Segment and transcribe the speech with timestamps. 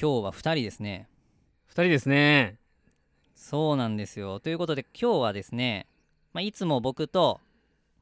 [0.00, 1.08] 今日は2人ですね。
[1.70, 2.60] 2人ですね。
[3.34, 4.38] そうなんですよ。
[4.38, 5.88] ということで今日はですね、
[6.32, 7.40] まあ、いつも僕と、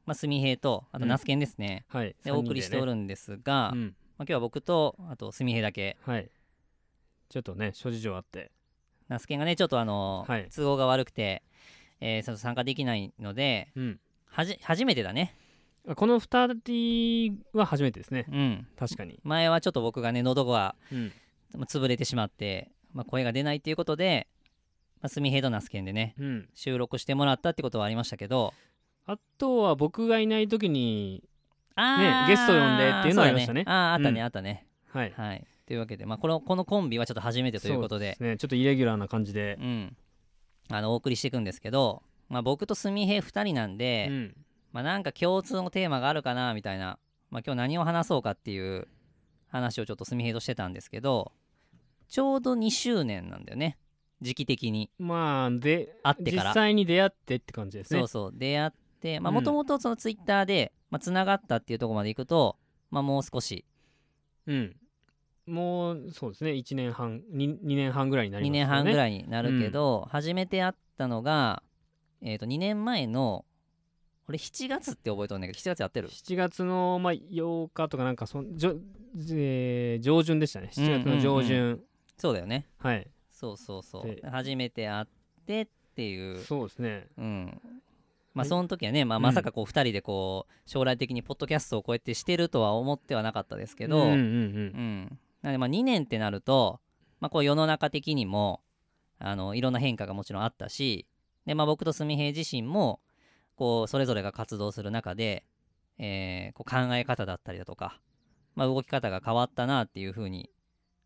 [0.05, 1.09] まあ、すみへいとあとうん。
[1.09, 2.15] ナスケンですね、はい。
[2.23, 3.81] でお送りしておるるんですが、うん。
[3.81, 5.97] まあ、今日は僕とあとすみへいだけ。
[6.05, 6.29] はい。
[7.29, 8.51] ちょっとね諸事情あって。
[9.07, 10.47] ナスケンがねちょっとあの、はい。
[10.55, 11.41] 都合が悪くて、
[11.99, 13.99] えー参加できないのでうん。
[14.27, 15.33] はじ初めてだね。
[15.95, 18.27] この2人は初めてですね。
[18.31, 18.67] うん。
[18.77, 19.19] 確かに。
[19.23, 21.05] 前はちょっと僕がね喉がうん。
[21.05, 24.27] まあ潰れてしまって、まあ、声が出ないっていうことで、
[25.01, 26.49] まあ、すみへいとナスケンでねうん。
[26.53, 28.53] 収録してもらったってことはありましたけど。
[29.05, 31.23] あとは僕がいない時に
[31.75, 33.61] あーゲスト呼んでっていうのはありましたね。
[33.61, 34.25] そうだあーあったね、うん。
[34.25, 34.67] あったね。
[34.91, 35.13] はい。
[35.15, 35.47] はい。
[35.65, 38.17] というわけで、まあ、このこのコンビはちょっと初めてということで。
[38.19, 38.37] ね。
[38.37, 39.57] ちょっとイレギュラーな感じで。
[39.59, 39.97] うん。
[40.69, 44.35] あのお送りしていくんですけど、まあ、僕とすみへい2人なんで、うん。
[44.73, 48.87] まあ、なんか共通のテーマがあるかなみたいな、まあ、今日何を話そうかっていう
[49.49, 51.31] 話をちょっとすみへいとしてたんですけど
[52.07, 53.77] ちょうど2周年なんだよね。
[54.21, 54.89] 時期的に。
[54.97, 56.49] まあで会ってから。
[56.49, 57.99] 実際に出会ってって感じですね。
[57.99, 59.23] そうそう出会ってうん。
[59.23, 62.57] もともとそのツイッターでつながったっていうところまでいくと、
[62.89, 63.65] まあ、もう少し。
[64.47, 64.75] うん。
[65.45, 66.51] もうそうですね。
[66.51, 68.65] 1年半 2, 2年半ぐらいになり2ますよね。
[68.65, 71.63] 年半ぐいらいになるけど、初めて会ったのが、
[72.21, 73.45] えー、と2年前の
[74.27, 78.75] 俺7月って覚えとるんだけど7月やってる？7月の、まあ、8日とかなんかそんじょ、
[79.31, 80.69] えー上旬でしたね。
[80.73, 81.79] 7月の上旬、
[82.17, 82.67] そうだよね。
[82.79, 83.07] はい。
[83.31, 84.05] そうそうそう。
[84.05, 85.05] で初めて会っ
[85.45, 86.37] てっていう。
[86.43, 87.07] そうですね。
[87.17, 87.61] うん。
[88.33, 88.49] まあはい。
[88.49, 96.79] その時はね、まあ、うんまさかこう2人でこう将来的にポッドキャストをこうやってしてるとは思ってはなかったですけど、うんうんうんうん、なのでまあ2年ってなると、
[97.19, 98.61] まあ、こう世の中的にも
[99.19, 101.07] あのいろんな変化がもちろんあったし
[101.45, 102.99] で、まあ、僕と純平自身も
[103.55, 105.45] こうそれぞれが活動する中で、
[105.97, 107.99] えーこう考え方だったりだとか、
[108.55, 110.51] まあ、動き方が変わったなっていうふうに、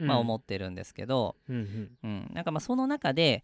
[0.01, 1.91] まあ、思ってるんですけど、うんうん。
[2.03, 2.31] うん。
[2.33, 3.43] なんかまあその中で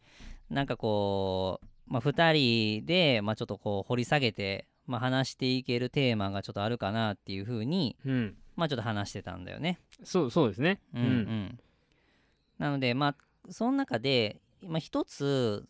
[0.50, 8.36] なんかこう、まあ、2人で、まあ、ちょっとこう掘り下げて、まあ、話していけるテーマがちょっとあるかなっていうふうに、うん。
[8.58, 9.80] まあ、ちょっと話してたんだよね。
[10.04, 10.82] そうそうですね。
[10.94, 11.60] うんうん、
[12.58, 13.16] なのでま
[13.48, 15.66] あその中で、まあ、一つ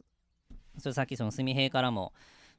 [0.79, 2.13] それさっきその純平からも、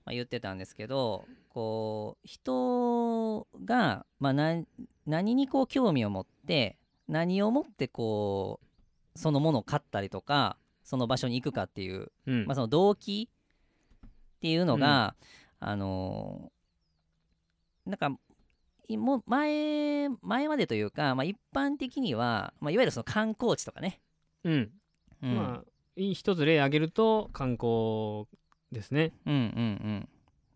[0.05, 4.63] まあ、言ってたんですけどこう人が、まあ、な
[5.07, 6.77] 何にこう興味を持って
[7.09, 12.47] 何をもってこうそのものを買ったりとかその場所に行くかっていう、うん。
[12.47, 13.29] まあ、その動機
[14.07, 14.09] っ
[14.41, 15.15] ていうのが、
[15.61, 18.11] あのーなんか
[18.87, 24.01] いもう前前までというか、まあ、一般的には、まあ、いわゆるその観光地とかね、
[24.45, 24.71] うん。
[25.23, 25.35] うん。
[25.35, 28.27] まあ一つ例挙げると観光
[28.71, 29.13] ですね。
[29.27, 30.09] うんうんうん。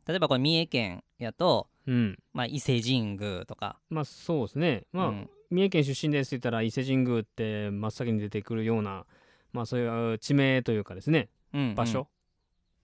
[0.06, 2.18] 例えばこれ三重県やと、うん。
[2.32, 4.84] まあ、伊勢神宮とか、まあそうですね。
[4.92, 5.30] まあ、うん。
[5.50, 9.04] 三重県出身ですって言ったら伊勢神宮って真っ先に出てくるような
[9.52, 11.28] まあそういう地名というかですね。
[11.52, 11.74] うんうん。
[11.74, 12.08] 場所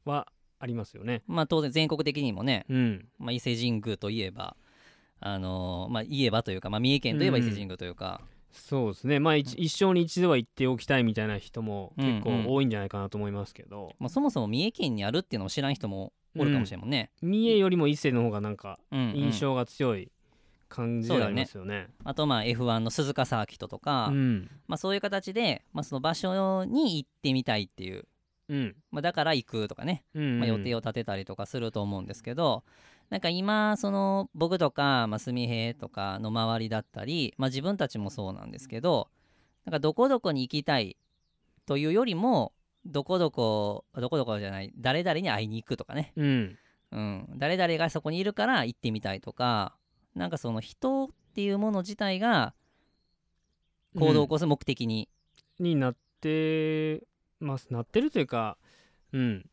[0.04, 0.26] は
[0.58, 1.22] ありますよね。
[1.26, 3.08] まあ、当然全国的にもね、うん。
[3.18, 4.56] まあ、伊勢神宮といえば
[5.20, 8.20] あのーまあ言えばというか、まあ、三重県といえば伊勢神宮というか、
[8.52, 9.20] そうですね。
[9.20, 12.44] まあ一一生に一度は行っておきたいみたいな人も結うんうん。
[12.44, 19.16] 構多いんじゃないかなと思いますけど、まあ、そもそも三重県にあるっていうのを知らん人もおるかもしれんもんね、三重よりも伊勢の方がなんかうんうん。
[19.16, 20.10] 印象が強い
[20.68, 21.88] 感じではありますよね。
[22.04, 24.50] あとまあ F1 の鈴鹿サーキットとか、うん。
[24.66, 28.06] まあ、そういう形で、まあ、その場所に行ってみたいっていう、
[28.48, 28.76] うん。
[28.90, 32.64] まあ、だから行くとかね、うんまあ、予定を立てたりとかすると思うんですけど、
[33.10, 39.08] なんか今その僕とか、まあ、純平とかの周りだったり、まあ、自分たちもそうなんですけど
[39.64, 40.96] なんかどこどこに行きたい
[41.66, 42.52] というよりも
[42.88, 46.58] どこどこどこどこじゃない誰々に会いに行くとかね、うん。
[46.90, 49.76] うん、誰々がそこにいるから行ってみたいとか
[50.14, 52.54] なんかその人っていうもの自体が
[53.94, 55.08] 行動を起こす目的に、
[55.58, 57.02] になって
[57.40, 57.72] ます。
[57.72, 58.56] なってるというか
[59.12, 59.46] うん。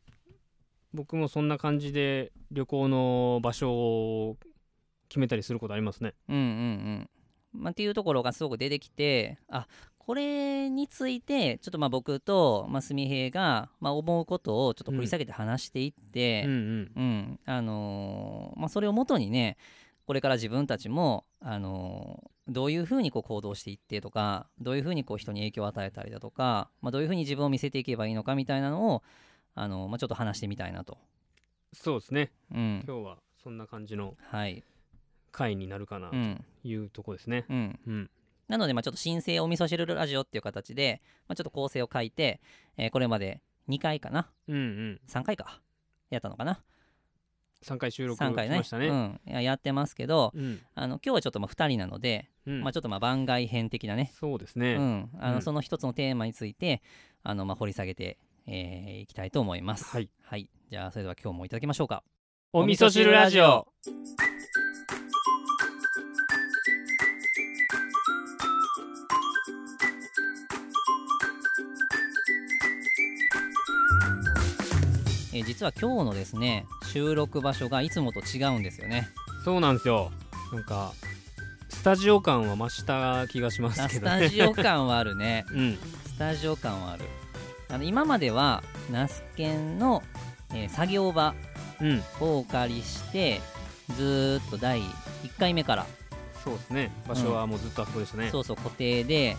[0.94, 4.38] 僕もそんな感じで旅行の場所を
[5.09, 6.13] 決めたりすることありますね。
[6.29, 7.09] うんうんうん。
[7.53, 9.67] まあ、っていうところがすごく出てきてあ
[10.06, 16.91] これについてちょっとまあ僕と、まあ、純平が、まあ、思うことをちょっと掘り下げて話していって、うんうん。
[16.96, 17.40] うん。
[17.46, 19.58] あのーまあ、それをもとにね
[20.06, 29.02] これから自分たちも、あのーどういうふうにこう行動していってとかどういうふうにこう人に影響を与えたりだとか、まあ、どういうふうに自分を見せていけばいいのかみたいなのを、
[29.56, 31.00] あのーまあ、ちょっと話してみたいなと。
[31.74, 32.32] そうですね。
[32.53, 32.84] うん。
[32.85, 34.64] 今日はそんな感じのはい。
[35.32, 36.46] 回になるかなとうん。
[36.64, 37.46] いうとこですね。
[37.50, 38.09] うん、うん
[38.47, 42.42] なので、まあ、ちょっと新生お味噌汁ラジオっていう形で、まあ、ちょっと構成を書いて、
[42.78, 44.30] えーこれまで2回かな？
[44.47, 45.02] うんうん。
[45.09, 45.62] 3回か。
[46.12, 46.62] やったのかな
[47.64, 48.56] ？3回収録3回ね。
[48.56, 48.88] しましたね。
[48.90, 50.59] うん、いややってますけどうん。
[50.76, 52.62] あの今日はちょっとまあ2人なので、うん。
[52.62, 54.12] まあ、ちょっとまあ番外編的なね。
[54.14, 55.41] そうですね、うん、あのうん。
[55.41, 56.84] その一つのテーマについて
[57.24, 59.86] あの、まあ、掘り下げて、えーいきたいと思います。
[59.86, 62.03] はい、はい、じゃあそれでは今日もいただきましょうか。
[62.53, 63.68] お味噌汁ラジオ
[75.35, 79.09] えー実は今日のですね収録場所がいつもと違うんですよね。
[79.43, 80.09] そうなんですよ。
[80.53, 80.93] なんか
[81.70, 84.22] スタジオ感は増した気がしますけどね。
[84.22, 85.46] タジオ感はあるね。
[85.52, 85.78] うん。
[86.08, 87.03] スタジオ感はある。
[87.70, 90.03] あの今まではナスケンの、
[90.53, 91.35] えー作業場
[91.81, 92.03] うん。
[92.22, 93.41] をお借りして
[93.97, 94.90] ずーっと第1
[95.38, 95.85] 回目から
[96.46, 96.91] そうですね。
[97.09, 99.35] 場所はもうずっとあそこでしたね、そうそう固定で、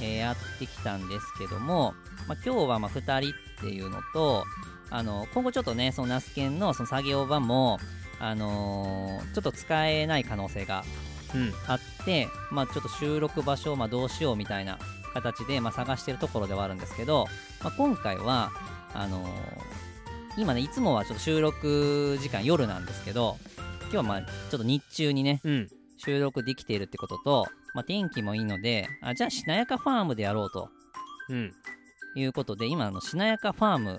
[0.00, 1.94] えーやってきたんですけども、
[2.26, 4.44] まあ、今日はまあ2人っていうのと
[4.90, 7.78] あの今後ちょっとねそのナスケンのその作業場も、
[8.20, 10.84] あのーちょっと使えない可能性が
[11.34, 11.52] うん。
[11.66, 14.78] あって、まあ、ちょっと収録場所をまあどうしようみたいな
[15.14, 17.26] 形でまあ探してるところではあるんですけど、
[17.62, 18.50] まあ、今回は
[18.92, 19.28] あのー
[20.36, 23.36] 今ねいつもはちょっと収録時間夜なんですけど
[23.82, 25.68] 今日はまあちょっと日中にねうん。
[25.96, 30.68] 収録できているってことと、まあ、天気もいいのであじゃあしなやかファームでやろうと
[31.30, 31.52] うん。
[32.16, 33.98] いうことで今あのしなやかファーム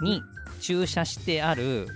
[0.00, 0.22] に
[0.60, 1.88] 駐車してある、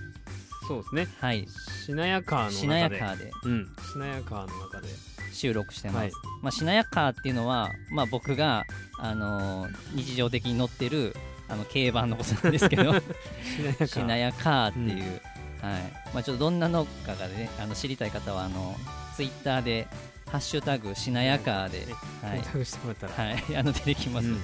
[0.67, 1.07] そうですね。
[1.19, 1.47] はい、
[1.85, 3.31] しなやかのしなや中でかで。
[3.43, 3.65] うん。
[3.93, 4.87] しなやかの中で。
[5.31, 6.11] 収録してます、はい。
[6.41, 8.63] まあ、しなやかっていうのは、まあ、僕が、
[8.97, 11.15] あのー日常的に乗ってる
[11.47, 12.93] あの軽バンのことなんですけど。
[13.43, 13.87] しなやか。
[13.87, 15.21] しなやかっていう、
[15.61, 15.81] はい。
[16.13, 18.75] まあ、ちょっとどんなのかがねあの知りたい方はあの
[19.15, 19.87] ツイッターで
[20.31, 21.93] 「ハッシュタグしなやかで」ね
[22.23, 22.41] はい。
[22.41, 24.33] 検索してもらったら、はい、あの出てきます、うん。
[24.33, 24.39] は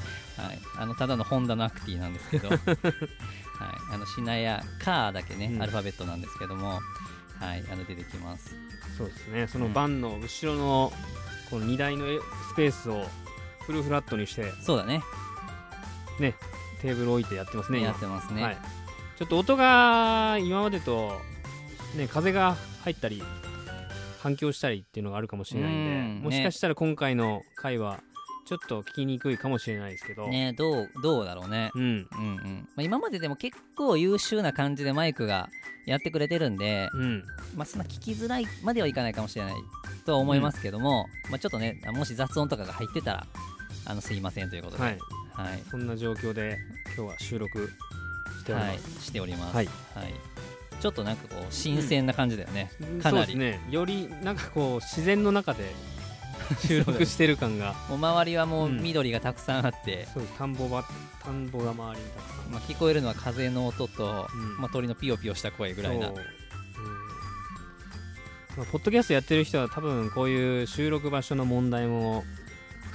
[0.53, 2.49] い、あのただのホンダのアクティなんですけど、
[3.61, 5.61] はい、あのシナヤカーだけね、うん。
[5.61, 6.79] アルファベットなんですけども、
[7.39, 8.55] はい、あの出てきます。
[8.97, 9.47] そうですね。
[9.47, 10.93] そのバンの後ろの
[11.49, 12.05] この荷台の
[12.51, 13.05] スペースを
[13.61, 15.01] フルフラットにしてそうだね、
[16.81, 17.87] テーブル置いてやってますね今。
[17.87, 18.43] やってますね。
[18.43, 18.57] はい、
[19.17, 21.21] ちょっと音が今までと、
[21.95, 23.23] ね、風が入ったり
[24.19, 26.21] 反響したりっていうのがあるかもしれないんでうん。
[26.23, 28.01] もしかしたら今回の回は
[28.45, 31.71] ちょっと聞きにくいかもしれないですけど、ねどうどうだろうね。
[31.75, 31.81] うん。
[31.81, 32.67] うんうん。
[32.75, 35.49] まあ、今まででも結構優秀な感じでマイクが
[35.85, 37.23] やってくれてるんで、うん。
[37.55, 39.55] まあ、そんな聞きづらいまではいかないかもしれない
[40.05, 43.27] とは思いますけども、まあ、ちょっとねもし雑音とかが入ってたら
[43.85, 44.99] あのすいませんということで、はい。
[45.33, 45.63] はい。
[45.69, 46.57] そんな状況で
[46.95, 47.71] 今日は収録
[48.39, 48.77] しておりはい。
[48.77, 49.69] ます、しております、はい。
[50.79, 52.71] ちょっとなんかこう新鮮な感じだよね、
[53.03, 53.23] かなり。
[53.23, 53.67] そうですね。
[53.69, 55.71] よりなんかこう自然の中で
[56.59, 57.75] 収録してる感が。
[57.89, 60.83] もう周りはもううん緑がたくさんあって、そうです田んぼば
[61.23, 62.51] 田んぼが周りにたくさん。
[62.51, 64.57] まあ、聞こえるのは風の音と、うん。
[64.57, 66.07] まあ、鳥のピヨピヨした声ぐらいな。
[66.07, 66.15] そう。
[66.15, 66.23] うん。
[68.57, 72.25] まあ、ポッドキャストやってる人は多分こういう収録場所の問題も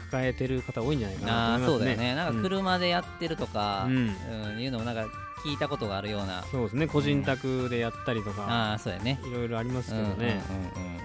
[0.07, 1.67] 抱えてる方多いんじゃないかなね。
[1.67, 2.15] そうだよね。
[2.15, 4.17] なんか車でやってるとか、うん。
[4.53, 5.07] うんいうのもなんか
[5.45, 6.87] 聞いたことがあるような、そうですね。
[6.87, 9.21] 個人宅でやったりとか、ああそうやね。
[9.25, 11.01] いろいろありますけどね、うんうんうん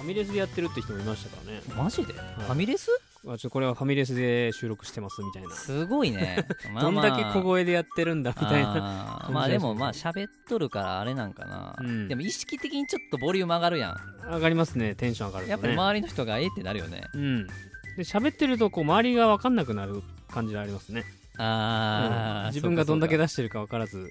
[0.00, 1.60] ファミレスでやってるって人もいましたからね。
[1.70, 2.90] うんマジで、ファミレス？
[3.28, 6.46] あちょこれはファミレスで収録してますみたいな、すごいね。
[6.72, 12.08] まあどんまあだけ小声でやってるんだみたいなまあでもまあ喋っとるからあれなんかな、うん。
[12.08, 13.96] でも意識的にちょっとボリューム上がるやん。
[14.32, 15.50] 上がりますねテンション上がるとね。
[15.50, 17.02] やっぱり周りの人がええってなるよね。
[17.12, 17.46] うん。
[17.46, 17.52] で
[17.98, 21.04] 喋ってるとこう周りが分かんなくなる感じがありますね。
[21.36, 22.54] ああ、うん。
[22.54, 24.10] 自分がどんだけだ出してるか分からず。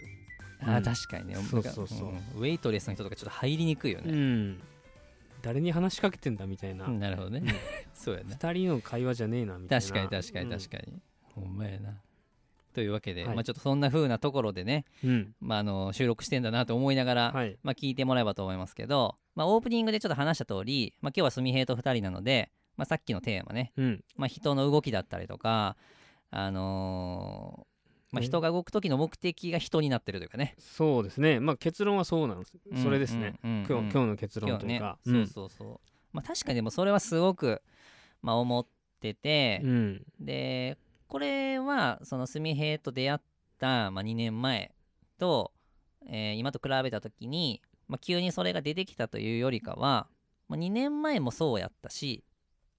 [0.62, 0.84] あーうん。
[0.84, 1.36] 確かにね。
[1.50, 2.10] そうそうそう。
[2.10, 2.18] ん。
[2.38, 4.60] ウェイトレスの人とかちょっと入りにくいようね、ん
[5.42, 7.48] 誰に話しかけてんだみたいな、うんなるほどね、うん。
[7.94, 9.86] そうやね二人の会話じゃねえなみたいな。
[9.86, 11.02] 確かに確かに確かかに、
[11.34, 12.02] ほんまやな。
[12.74, 13.36] というわけで、はい。
[13.36, 15.36] まあちょっとそんな風なところでね、にうん。
[15.40, 17.58] まあ、あの収録してんだなと思いながら、はい。
[17.64, 24.04] まあ、聞いてもらえばと思いますけど、まあ、オープニングでちょっと話した通り、まあ、今日は純平と2人なので、まあ、さっきのテーマね、うん。
[24.16, 25.78] まあ、人の動きだったりとか、
[26.32, 27.69] あのー
[28.12, 30.56] まあ、ね人が動く時の目的が人になってるというかね。
[30.58, 31.40] そうですね。
[31.40, 33.58] まあ結論はそうなんです、うんそれですね、うんうん。
[33.58, 35.80] うん今日今日の結論というか、そうそうそう、
[36.12, 37.62] まあ、確かにでもそれはすごく、
[38.22, 38.66] まあ、思っ
[39.00, 40.06] ててう、ん。
[40.20, 43.20] でこれはその純平と出会っ
[43.60, 44.72] た、まあ、2年前
[45.18, 45.52] と、
[46.08, 50.08] えー今と比べた時に、まあ、急にそれが出てきたというよりかは、
[50.48, 52.24] まあ、2年前もそうやったし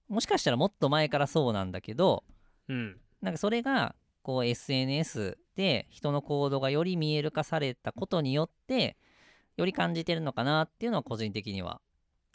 [0.07, 2.23] もしかしたらもっと前からそうなんだけど
[2.67, 2.97] うん。
[3.21, 8.97] なんかそれがこう SNS で人の行動がより見える化されたことによって
[9.57, 11.81] より感じてるのかなっていうのは個人的には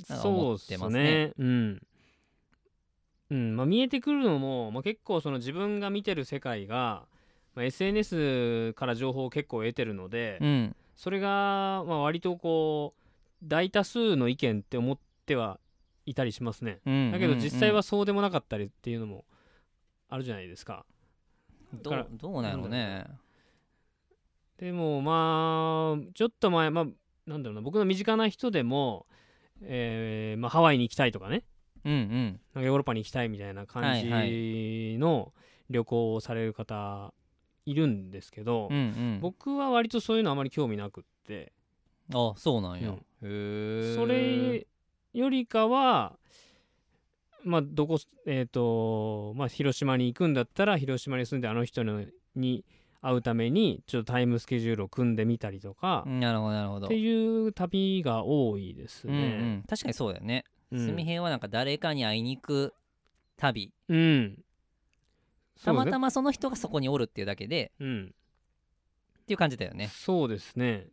[0.08, 1.02] 思ってですますね。
[1.02, 1.82] ねうん。
[3.30, 3.56] うん。
[3.56, 7.06] まあ、見えてくるのも、まあ、結構その自分が見てる世界が、
[7.54, 10.76] まあ、SNS から情報を結構得てるので、うん。
[10.94, 15.58] それが、まあ、割とこう大多数の意見って思っては
[16.06, 16.80] いたりしますね。
[16.86, 17.10] うん。
[17.12, 17.38] だけどうん。
[17.38, 19.24] 実際はそうでもなかったりっていうのも
[20.08, 20.86] あるじゃないですか
[21.82, 23.06] どうどうなんやろうね。
[24.58, 26.86] でもまあちょっと前まあ
[27.26, 29.06] なんだろうな僕の身近な人でも、
[29.62, 31.44] えーまあ、ハワイに行きたいとかね。
[31.84, 32.40] うんうん。
[32.54, 35.32] なんかヨーロッパに行きたいみたいな感じの
[35.68, 37.12] 旅行をされる方
[37.64, 39.18] いるんですけど、うんうん。
[39.20, 41.52] 僕は割とそういうのあまり興味なくって。
[42.14, 42.96] あそうなんや、うん。
[42.96, 44.66] へえそれ
[45.12, 46.18] よりかは
[47.46, 52.64] まあどこえっ、とまあ広島に行くんだったら広島に住んであの人のに
[53.00, 56.86] 会うためにちょっとタイムスケジュールを組んでみたりとか、なるほどなるほど。
[56.86, 59.56] っていう旅が多いですうんうね。
[59.58, 60.44] ん、確かにそうだよね。
[60.72, 60.86] うん。
[60.86, 62.74] すみへいはなんか誰かに会いに行く
[63.36, 63.72] 旅。
[63.88, 64.38] うん。
[65.64, 68.14] たまたま、まその人がそこにおるっていうだけでうん、
[69.20, 69.88] っていう感じだよね。
[69.92, 70.88] そうですね。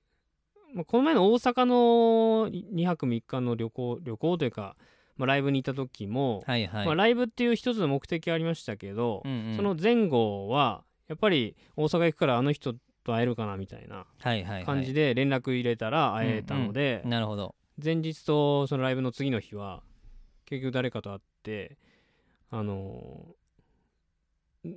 [0.74, 4.75] まあこの前の大阪の2泊3日の旅行旅行というか、
[5.17, 9.55] まあ、ライブに行った時も、はいはい、まあ、ライブっていう一つの目的ありましたけど、うんうん。
[9.55, 14.05] その前後はやっぱり大阪行くからあの人と会えるかなみたいな
[14.65, 17.55] 感じで連絡入れたら会えたので、なるほど。
[17.84, 19.84] 前日とそのライブの次の日は
[20.46, 21.77] 結局誰かと会って
[22.50, 23.36] あの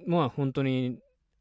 [0.07, 0.99] まあ本当に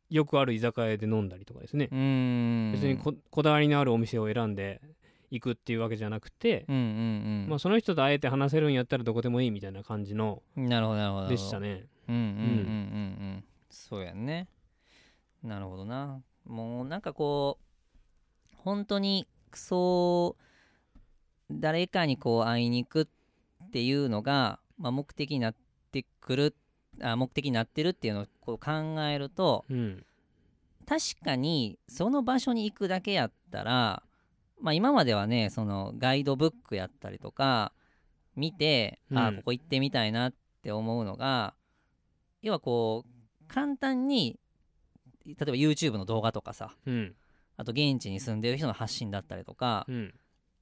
[0.10, 1.86] よくある居酒屋で飲んだりとかですね。
[1.86, 4.82] 別にここだわりのあるお店を選んで
[5.32, 11.28] 行くっていうわけじゃなくて、うんうんまあ、その人と会えて話せるんやったらどこでもいいみたいな感じのうんなるほどなるほど。
[11.28, 11.86] でしたね。
[12.08, 12.48] うんうんうんうんう
[13.38, 13.44] ん。
[13.70, 14.48] そうやんね。
[15.44, 16.22] なるほどな。
[16.46, 20.44] もうなんかこう本当にそう
[21.52, 25.56] 誰かにこう会いに行くっていうのが、まあ、目的になっ
[25.92, 26.56] てくる
[27.02, 30.06] あ目的になってるっていうのをこう考えるとうん。
[30.88, 34.04] 確かにその場所に行くだけやったら、
[34.60, 37.74] まあ、今まではねそのガイドブックやったりとか
[38.36, 39.36] 見て、あうん。
[39.38, 41.54] ここ行ってみたいなって思うのが
[42.42, 44.40] 要はこう簡単に
[45.26, 47.16] 例えば YouTube の動画とかさうん。
[47.58, 50.14] あと現地に住んでる人の発信だったりとかうん。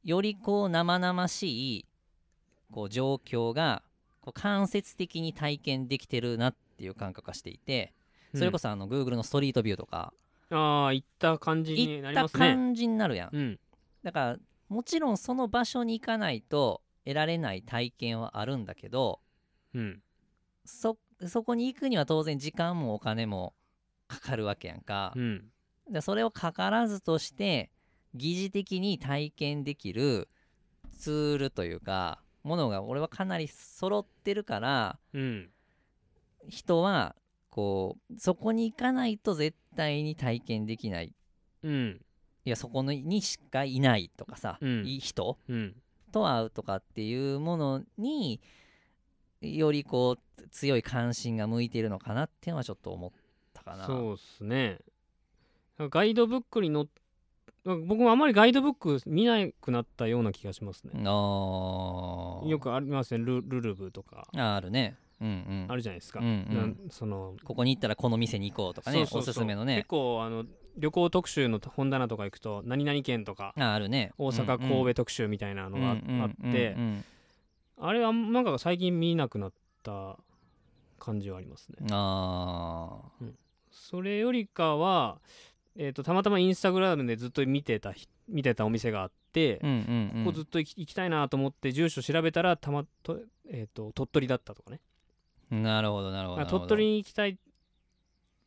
[0.04, 1.86] よりこう生々しい
[2.72, 3.84] こう状況が
[4.22, 7.94] こう間接的に体験できてるなっていう感覚がしていて
[8.36, 10.14] それこそあの Google のストリートビューとか
[10.50, 12.40] ああ行った感じに行ったなりますね。
[12.40, 13.30] 感じになるやん。
[13.36, 13.60] うん
[14.04, 14.38] だから
[14.70, 19.20] もちろんその場所に行かないと得られない体験はあるんだけど
[19.74, 20.02] うん。
[20.66, 23.54] そそこに行くには当然時間もお金も
[24.08, 25.14] かかるわけやんか。
[25.16, 25.46] う、ん。
[25.90, 27.70] でそれをかからずとして
[28.14, 30.30] 疑似的に体験できる
[30.98, 35.50] ツールというかものが俺はかなり揃ってるからうん。
[36.48, 37.16] 人は
[37.50, 41.14] こうそこに行かないと絶対に体験できない
[41.64, 42.02] うん
[42.46, 44.86] いやそこににしかいないとかさ、うん。
[44.86, 45.38] いい人？
[45.48, 45.76] うん。
[46.12, 48.42] と会うとかっていうものに
[49.42, 53.12] よりこう強い関心が向いているのかなっていうのはちょっと思っ
[53.54, 53.86] たかな。
[53.86, 54.80] そうっすね。
[55.80, 56.86] ガイドブックに載っ
[57.66, 61.02] 僕もあまりガイドブック見なくなったような気がしますね。
[61.02, 63.24] よくありますね。
[63.24, 64.28] ルルルブとか。
[64.36, 64.98] ああるね。
[65.22, 65.66] うんうん。
[65.70, 66.58] あるじゃないですか、うんうん。
[66.58, 67.36] なんその。
[67.46, 69.78] ここに行ったらこの店に行こうとかねおすすめのね。
[69.78, 70.44] 結構あの
[70.78, 74.12] 旅行特集の本棚とか行くと何々県とかああるね。
[74.18, 74.70] 大阪、うんうん。
[74.70, 75.98] 神戸特集みたいなのがあ,、っ
[76.52, 77.06] てうんうん
[77.78, 80.18] あれはなんか最近見なくなった
[81.00, 81.78] 感じはありますね。
[81.92, 83.02] あ
[83.72, 85.20] それよりかは、
[85.76, 90.26] えー、とたまたまインスタグラムでずっと見てたひ見てたお店があって、ーうんうんうん。
[90.26, 94.80] ここずっと行き行きたいなと思って住所調べたらたまと、えー、と鳥取だったとかね。
[95.50, 96.60] なるほどなるほどなるほど。
[96.60, 97.38] 鳥取に行きたい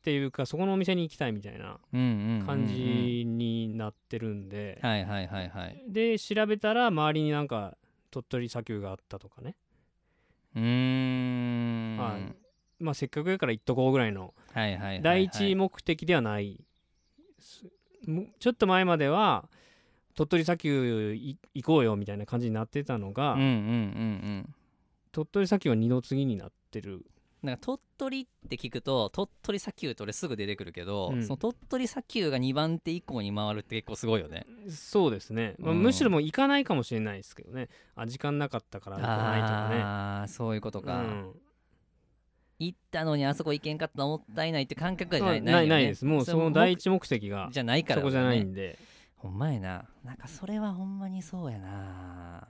[0.07, 1.81] っていうかそこのお店に行きたいみたいな
[2.47, 4.79] 感じになってるんで、
[5.89, 7.77] で調べたら周りになんか
[8.13, 9.57] 鳥取砂丘があったとかね、
[10.55, 11.99] うーん。
[11.99, 12.37] はい。
[12.85, 14.33] まあせっかくやから行っとこうぐらいの。
[15.03, 16.65] 第一目的ではない、
[18.39, 19.49] ちょっと前までは
[20.15, 23.35] 鳥取砂丘い行こうよみたいな感じになってたのが、
[25.11, 27.05] 鳥取砂丘は二の次になってる
[27.43, 31.23] なんか鳥取って聞くと鳥取砂丘って俺すぐ出てくるけど、うん。
[31.23, 34.47] その鳥取砂丘が2番手以降に回るって結構すごいよね。
[34.69, 35.83] そうですね、まあうん。
[35.83, 37.69] むしろもう行かないかもしれないですけどね。
[37.95, 39.77] あ時間なかったから行かないとかね。
[39.83, 41.33] ああそういうことか、うん。
[42.59, 45.43] 行ったのにあそこ行けんかったらもったいないって感覚がない？
[45.43, 46.05] まあないないです。
[46.05, 48.79] もうその第一目的がじゃないから、そこじゃないんで。
[49.17, 49.85] ほんまやな。
[50.05, 52.49] なんかそれはほんまにそうやな。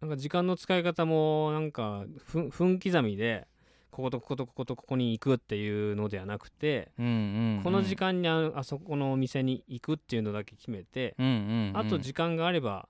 [0.00, 3.46] なんか時間の使い方もなんか分分刻みで
[3.94, 7.12] こことこことこことここに行くっていうのではなくて、うんうん
[7.58, 7.62] うん。
[7.62, 11.32] この時間にああそこのお店に行くっていうのだけ決めて、うんうん
[11.68, 11.76] うん。
[11.76, 12.88] あと時間があれば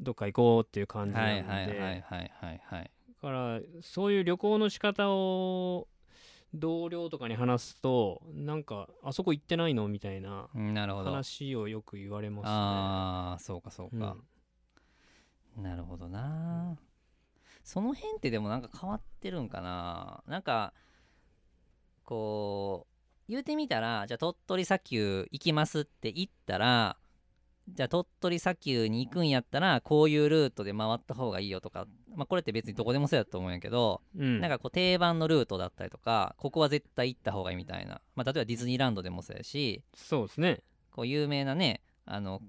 [0.00, 5.86] どっか行こうっていう感じなので、だからそういう旅行の仕方を
[6.54, 12.50] 同僚とかに話すとなんかあそこ行ってないのみたいな話をよく言われますね。
[12.50, 14.16] ああそうかそうか、
[15.56, 16.76] なるほどな
[17.62, 20.22] その辺ってでもなんか変わってるんかな。
[20.26, 20.72] なんか
[22.04, 26.96] こう言うてみたらじゃあ鳥取砂丘行きますって言ったら
[27.68, 31.86] じゃあ鳥取砂丘に行くんやったらこういうルートで回った方がいいよとか、
[32.16, 40.62] まあ、これって別にどこでもそうやと思うんやけど、うん、なんかこう定番のルートだったりとかここは絶対行った方がいいみたいな、まあ、例えばディズニーランドでもそうやしそうですね。
[40.90, 42.42] こう有名なねあの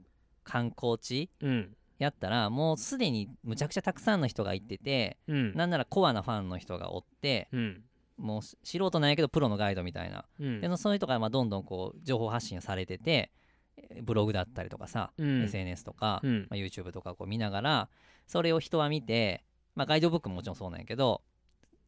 [0.44, 5.54] 観光地うんやったらもうすでにむちゃくちゃたくさんの人が行っててうん。
[5.54, 7.84] なんならコアなファンの人がおってうん。
[8.18, 10.26] もう素人なんやけどプロのガイドみたいな。
[10.40, 10.62] うん。
[10.62, 13.32] でそういう人がまあどんどんこう情報発信されてて
[13.78, 15.44] えーブログだったりとかさ、うん。
[15.44, 16.48] SNS とか、うん。
[16.50, 17.90] まあ、YouTube とかこう見ながら
[18.28, 19.44] それを人は見て、
[19.76, 21.22] まあ、ガイドブックももちろんそうなんやけど、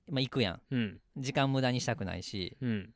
[0.10, 0.62] まあ、行くやん。
[0.72, 1.00] うん。
[1.18, 2.58] 時間無駄にしたくないし。
[2.62, 2.94] うん。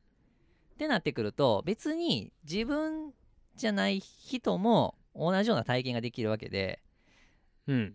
[0.73, 3.11] ってなってくると別に自分
[3.55, 6.79] じゃない人も同じような体験ができるわけで
[7.67, 7.93] うん。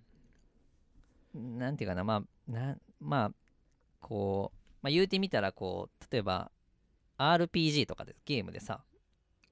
[1.58, 3.32] なんていうかなまあなまあ
[4.00, 6.50] こう、まあ、言うてみたらこう例えば
[7.18, 8.82] RPG とかでゲームでさ、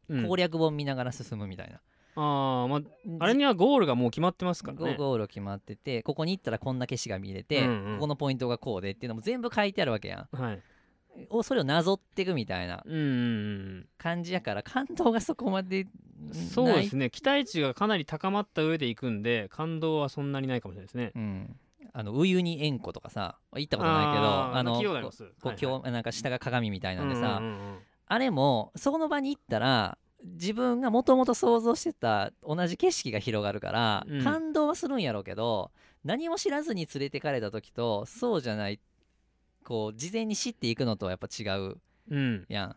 [0.08, 0.28] うん。
[0.28, 1.80] 攻略本見ながら進むみたいな、
[2.16, 2.80] ああまあ
[3.20, 4.96] あれにはゴールがもう決まってますからゴね。
[4.96, 7.94] ゴール決まっててここに行ったらこんな景色が見れて、うんうん。
[7.94, 10.62] ここのポイントがこうでっていうのも全部書いてあるわけやはい。
[11.18, 12.82] んおそれをなぞっていくみたいな
[13.98, 16.34] 感じやから感動がそこまでうん。
[16.34, 17.10] そうですね、ね。
[17.10, 21.12] 期待値がかなり高まった上で行くんで感動はそんなにないかもしれないですね。
[21.14, 21.56] うん、
[21.92, 24.74] あのウユニ塩湖とかさ行ったことないけどあの
[25.40, 27.78] こなんか下が鏡みたいなんでさ、うんうんうん
[28.12, 35.70] あれもその場に行ったら自分がもともと想像してた同じ景色が広がるから、うん感動はするんやろうけど
[36.02, 38.80] 何も知らずに連れてかれた時とそうじゃない
[39.64, 42.76] こう事前に知っていくのとはやっぱ違ううん、やん。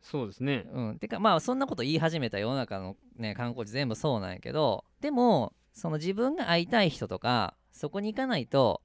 [0.00, 0.66] そうですね。
[0.72, 8.82] うん、てかまあそんなこと言い始めた世の中の、ね、観光地全部そうなんやけどでもその自分が会いたい人とかそこに行かないと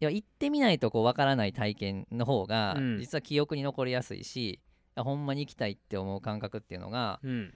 [0.00, 4.60] いや行ってみないとこう分からない体験の方が、うん実は記憶に残りやすいしい
[4.94, 7.54] やほんまに行きたいって思う感覚っていうのが、うん。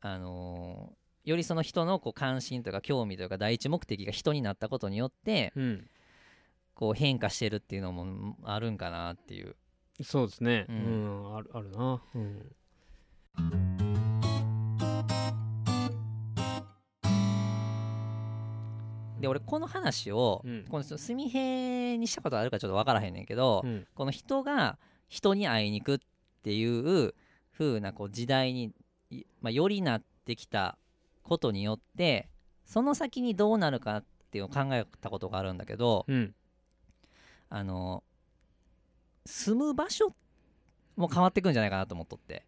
[0.00, 5.90] あのーよりその人のこう関心とか興味というか第一目的が人になったことによってうん。
[6.76, 9.56] こう変化してるっていうのもあるんかなっていう。
[10.02, 10.66] そうですね。
[10.68, 12.02] ううんん、あるあるな。
[12.14, 12.52] うん。
[19.20, 23.86] で俺この話を、うんこの純平にしたことあるかちょっと分からへんねんけど、うん。
[23.94, 25.98] この人が人に会いに行くっ
[26.42, 26.64] てい
[27.06, 27.14] う
[27.56, 28.72] 風なこう時代に、
[29.10, 30.76] いまあ、よりなってきた
[31.22, 32.28] ことによって
[32.66, 36.34] その先にどうなるかっていうのを考えたことがあるんだけど、うん。
[37.48, 38.02] あの
[39.24, 40.14] 住む場所
[40.96, 42.44] も変わってくんじゃないかなと思っとって、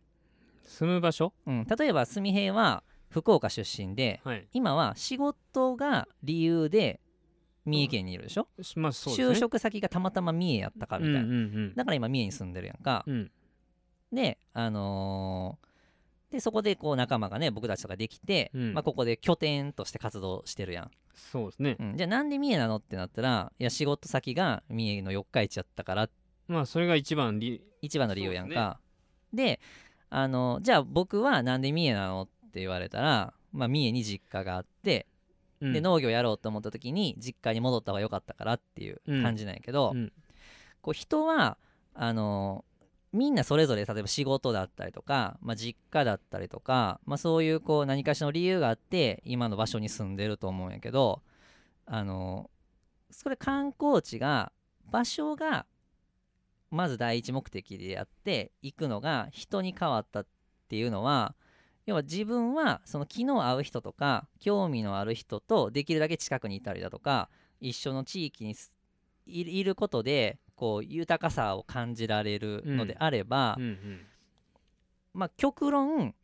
[0.65, 1.33] 住む場所？
[1.47, 4.47] うん、例えば純平は福岡出身ではい。
[4.53, 7.01] 今は仕事が理由で
[7.65, 9.35] 三重県にいるでしょ、まあそうですね。
[9.35, 13.15] 就職先がたまたま三重やったかみたいな、うんうんだから今三重に住んでるやんか、うん。
[13.15, 13.31] うん。
[14.13, 15.69] であのー
[16.31, 18.75] でそこでこう仲間がね僕たちとかできて、うん。
[18.75, 21.77] まあ、ここで拠点として活動してるやん、そうですね。
[21.79, 26.09] うん、じゃあなんで三重なのってなったらいや仕事先が三重の四日市やったから。
[26.47, 28.81] まあそれが一番理一番の理由やんか。
[29.33, 29.61] で,、
[30.09, 35.07] あのじゃあ僕はなんで三重なのって言われたら、まあ、三重に実家があって、
[35.61, 35.73] うん。
[35.73, 40.13] で農業やろうと思った時に実家に戻った方が良かったからっていう感じなんやけど、うん。
[40.81, 41.59] こう人は
[41.95, 42.65] あの
[43.13, 51.23] みんなそれぞれ例えば仕事だったりとか、まあ、実家だったりとか、まあ、そういうこう何かしらの理由があって今の場所に住んでると思うんやけど
[51.87, 52.51] あの
[53.11, 54.53] それ観光地が
[54.91, 55.65] 場所が
[56.71, 60.27] まず第一目的でやって行くのが人に変わったっ
[60.69, 61.35] ていうのは
[61.87, 68.55] 要は自分はその昨日会う人とか興味のある人とできるだけ近くにいたりだとか一緒の地域に
[69.27, 74.01] いることでこう豊かさを感じられるのであれば、うんうん。
[75.15, 76.15] まあ極論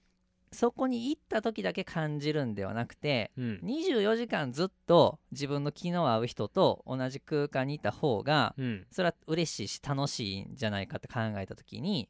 [0.51, 3.61] そこに行った時だけ感じるんではなくてうん。
[3.63, 8.87] 24時間ずっと自分の気の合う人と同じ空間にいた方がうん。
[8.91, 12.09] それは嬉しいし楽しいんじゃないかって考えた時に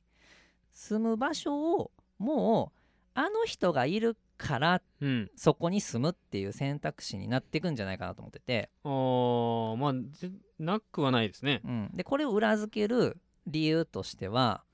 [0.73, 2.81] 住む場所をもう
[3.15, 5.31] あの人がいるからうん。
[5.37, 11.61] そこに住むっていう選択肢になっていくんじゃないかなと思ってて、あーまあぜなくはないですね。
[11.65, 14.65] うん、でこれを裏付ける理由としては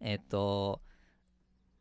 [0.00, 0.80] えっと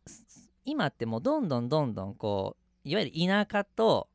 [0.06, 4.10] す今ってもうどんどんどんどんこういわゆる田舎と、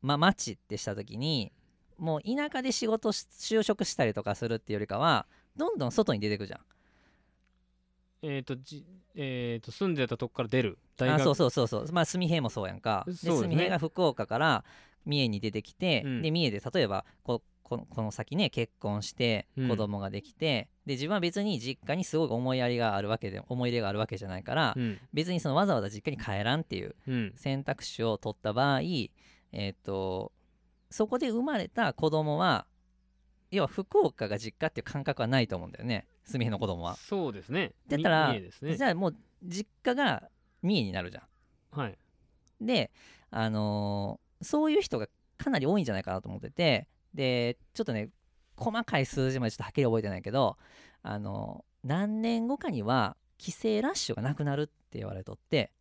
[0.00, 1.52] まあ、町ってした時に
[1.98, 6.60] もう田舎で仕事し就職したりとかするっていうよりかはどんどん外に出てくじゃん
[8.22, 10.78] えっ、とじえー、と住んでたとこから出る。
[10.96, 11.20] 大学。
[11.20, 11.92] あそうそうそうそう。
[11.92, 13.04] まあ住平もそうやんか。
[13.06, 13.18] でね。
[13.18, 14.64] 住平が福岡から
[15.04, 16.22] 三重に出てきて、うん。
[16.22, 19.68] で三重で例えばここのこの先ね結婚してうん。
[19.68, 24.98] 子供ができて、で自分は別に実家にすごい思いやりがあるわけで思い入れがあるわけじゃないから、うん。
[25.12, 27.32] 別にそのわざわざ実家に帰らんっていううん。
[27.36, 28.80] 選択肢を取った場合
[29.54, 30.32] えっ、と
[30.90, 32.66] そこで生まれた子供は
[33.52, 36.06] 要は福岡が実家っていう感覚はないと思うんだよね。
[36.24, 36.96] 住平の子供は。
[36.96, 37.72] そうですね。
[37.86, 38.50] だったらね。
[38.76, 40.28] じゃあもう実家が
[40.62, 41.78] 三重になるじゃん。
[41.78, 41.98] はい。
[42.60, 42.90] で、
[43.30, 45.06] あのーそういう人が
[45.38, 46.88] かなり多いんじゃないかなと思ってて。
[47.14, 48.08] でちょっとね
[48.56, 50.56] 細かい数字までちょっとはっきり覚えてないけど、
[51.02, 55.72] あのー何年後かには帰省ラッシュがなくなるって言われとって。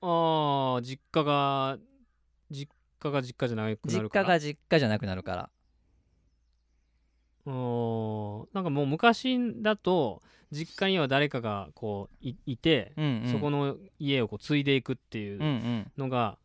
[0.00, 1.78] ああ実家が
[2.50, 4.24] 実家が実家じゃなくな実るから。
[4.24, 5.50] 家が実家じゃなくなるから
[7.48, 13.32] なんかもう昔だと実家には誰かがこういいて、うんうん。
[13.32, 16.38] そこの家をこう継いでいくっていうんううんのが、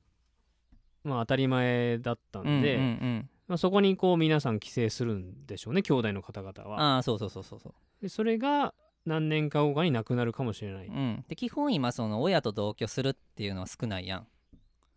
[1.03, 3.29] まあ当たり前だったんで、うんうんうん。
[3.47, 6.95] まあ、そこにこう皆さん帰省するんでしょうね兄弟の方々は。
[6.95, 7.73] ああそうそうそうそうそう。
[8.01, 8.73] でそれが
[9.05, 14.27] 何年か後かになくなるかもしれない、うん、で基本今その親と同居するっていうのは少ないやん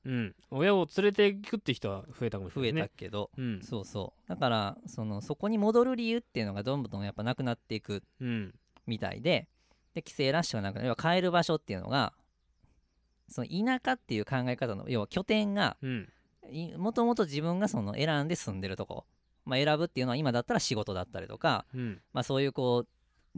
[0.06, 2.96] うん、親を連れていくって人は増えたかもし増えれないですね。
[2.96, 3.60] たけど、うん。
[3.60, 4.28] そうそう。
[4.28, 8.54] だからそのそこに戻る理由っていうのがどんどんやっぱなくなっていくうん。
[8.86, 9.48] みたいで
[9.94, 10.86] で帰省ラッシュがなくなる。
[10.86, 12.12] 要は帰る場所っていうのが
[13.28, 16.08] その田舎っていう考え方の要は拠点がうん。
[16.76, 19.04] もともと自分がその選んで住んでるとこ、
[19.44, 22.00] まあ、選ぶっていうのは今だったら仕事だったりとか、うん。
[22.12, 22.88] まあ、そういうこう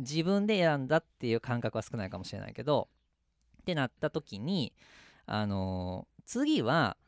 [0.01, 2.89] 自分で選んだっていう感覚は少ないかもしれないけど
[3.63, 4.75] ってなった時に
[5.25, 6.99] あのー次は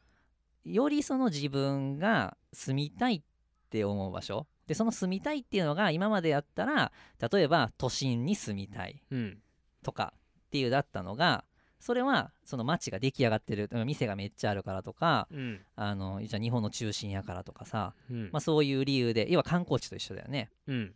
[0.65, 3.23] よりその自分が住みたいっ
[3.69, 4.47] て思う場所。
[4.67, 6.91] でその住みたいっていうのが今までやったら
[7.31, 9.39] 例えば都心に住みたいうん。
[9.83, 10.15] とか
[10.47, 11.45] っていうだったのが
[11.81, 13.69] それはその街が出来上がってる。
[13.85, 15.61] 店がめっちゃあるからとかうん。
[15.77, 18.31] あのじゃあ日本の中心やからとかさ、うん。
[18.33, 20.51] まあ、そういう理由で要は観光地と一緒だよね。
[20.67, 20.95] うん。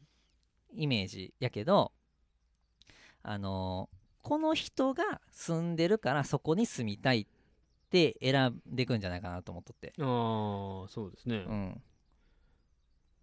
[0.74, 1.92] イメージやけど
[3.22, 3.90] あの
[4.22, 7.26] この人が住んでるからそこに住みたいっ
[7.94, 9.92] て選んでいくんじゃないかなと思っとって。
[9.98, 11.44] ああそうですね。
[11.46, 11.74] うん、っ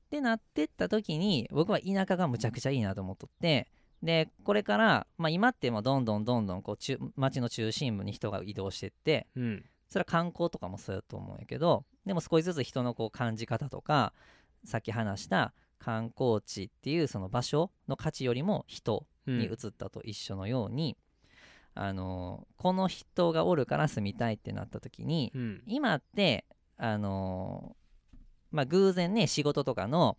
[0.10, 3.68] てなってった時に僕は田舎がむちゃくちゃいいなと思っとって
[4.02, 14.14] でこれから、まあ、今ってもうどんどんどんどんこう中街の中心部に人が移動してってうんそれは観光とかもそうやと思うんやけどでも少しずつ人のこう感じ方とか
[14.64, 20.98] さっき話した観光地っていうその場所の価値よりも人うんに移ったと一緒のように、
[21.74, 25.64] あのこの人がおるから住みたいってなった時にうん。
[25.66, 26.46] 今って
[26.78, 27.76] あの
[28.52, 30.18] まあ偶然ね仕事とかの、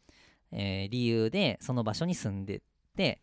[0.51, 2.61] えー理由でその場所に住んでっ
[2.97, 3.21] て、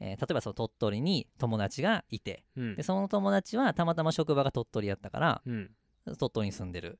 [0.00, 2.76] えー例えばその鳥取に友達がいてうん。
[2.76, 5.70] でその友達はたまたま職場が鳥取やったからうん。
[6.18, 6.98] 鳥取に住んでる。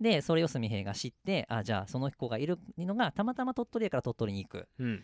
[0.00, 4.58] でそれを住平が知ってあじゃあその子がいるのがたまたま鳥取やから鳥取に行く。
[4.60, 5.02] っうん。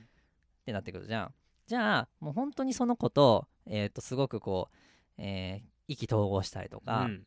[0.64, 1.34] てなってくるじゃん。
[1.66, 4.76] じゃあもう本当にその子と,、えー、とすごくこう、
[5.18, 7.26] えー意気投合したりとかうん。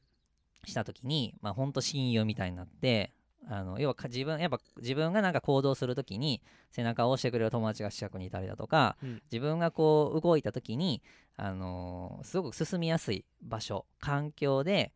[0.66, 3.14] した時に、まあ本当親友みたいになって
[3.48, 9.22] あの要はか自分やっぱ自分がなんか行動する時に背中を押してくれる友達が近くにいたりだとかうん。
[9.32, 11.02] 自分がこう動いた時に、
[11.38, 14.92] あのーすごく進みやすい場所環境で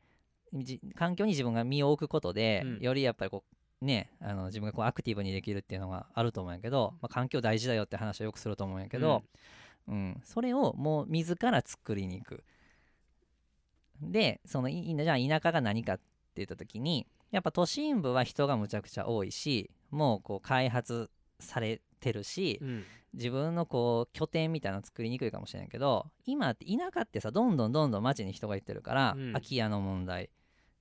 [0.54, 2.80] じ環境に自分が身を置くことで、うん。
[2.80, 3.46] よりやっぱりこ
[3.82, 9.24] うねあの自分がこうアクティブにできるっていうのがあると思うんやけど、まあ、環境大事だよって話はよくすると思うんやけど、
[9.88, 10.22] うん。
[10.24, 12.44] それをもう自ら作りに行く
[14.12, 16.04] でそのいじゃあ田舎が何かって
[16.38, 22.84] 言った時にやっぱ都心部は人がむちゃくちゃ多いしもうこう開発されてるし、うん。
[23.14, 29.34] 自分のこう拠点みたいなの作りにくいかもしれないけど今って田舎ってさどんどんどんどん街に人が行ってるから、うん。
[29.34, 30.32] 空き家の問題、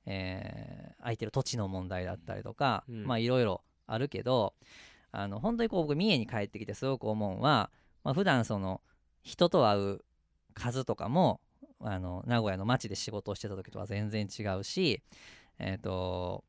[0.06, 3.04] えー空いてる土地の問題だったりとか、うん。
[3.04, 4.54] まあいろいろあるけど
[5.10, 7.70] あの本当にこう僕三重に帰ってきてすごく思うのは、
[8.02, 8.80] まあ普段その
[9.22, 10.00] 人と会う
[10.54, 11.40] 数とかも
[11.82, 15.02] あの名古屋の街で仕事をしてた時とは全然違うし
[15.58, 16.44] えっ、と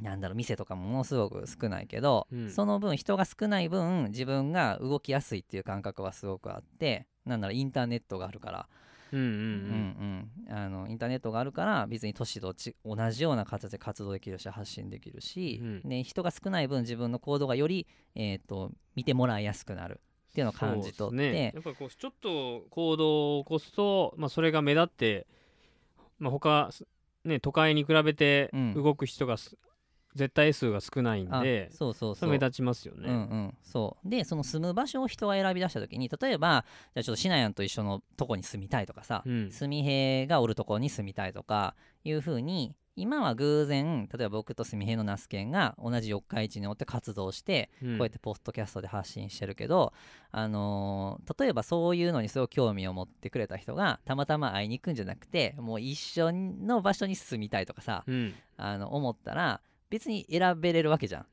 [0.00, 2.50] なんだろう店とかもものすごく少ないけど、うん。
[2.50, 8.68] その分人が少ない分自分が動きやすいっていう感覚はすごくあってなんならインターネットがあるから。
[10.88, 15.80] インターネットがあるから別に都市とち同じような形で活動できるし発信できるし、うん。
[15.84, 25.26] ね、人が少ない分自分の行動がより、えー、と見てもらいやすくなるっていうのを感じ取って、ね、やっぱこうちょっと行動を起こすと、まあ、それが目立って、
[26.18, 26.70] まあ、他
[27.24, 28.74] ね都会に比べてうん。
[28.74, 29.56] 動く人がす、
[30.14, 32.16] 絶対数が少ないんあでそうそう。
[32.16, 33.08] そう目立ちますよね。
[33.08, 34.08] うんうん、そう。
[34.08, 36.64] でその住む場所を人が選び出した時に例えば
[36.94, 39.50] じゃあちょっとシナヤンと一緒のとこに住みたいとかさ、うん。
[39.50, 47.98] 住み兵がおるとこに住みたいとかいう風に今は偶然例えば僕と住み兵のナスケンが同じ四日市におって活動してうん。
[47.98, 49.92] こうやってポッドキャストで発信してるけど、
[50.32, 58.34] あのー例えばそういうのにすごい興味を持ってくれた人がたまたま会いに行くんじゃなくてもう一緒の場所に住みたいとかさ、うん。
[58.56, 61.26] あの思ったら別に選べれるわけじゃん。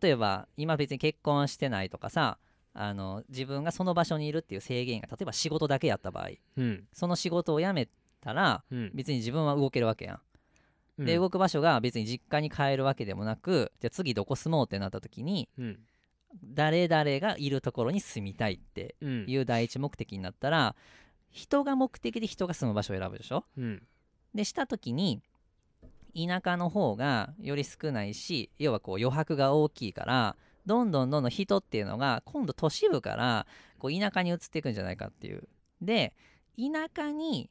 [0.00, 2.38] 例えば今別に結婚してないとかさ
[2.72, 6.84] あの自分がその場所にいるっていう制限が例えば仕事だけやった場合うん。
[6.94, 7.88] その仕事を辞め
[8.22, 8.90] たらうん。
[8.94, 10.20] 別に自分は動けるわけやん
[10.98, 15.78] で動く場所が別に実家に帰るわけでもなくじゃあ次どこ住もうってなった時にうん。
[16.42, 19.24] 誰々がいるところに住みたいってうん。
[19.26, 20.74] いう第一目的になったら
[21.30, 23.44] 人が目的で人が住む場所を選ぶでしょ？
[23.56, 23.82] うん。
[24.34, 25.22] でした時に
[26.14, 33.46] 田舎の方がより少ないし要はこう余白が大きいからどんどんどんどん人っていうのが今度都市部から
[33.78, 35.48] こう田舎に移っていくんじゃないかっていう。
[35.80, 36.14] で
[36.58, 37.50] 田舎に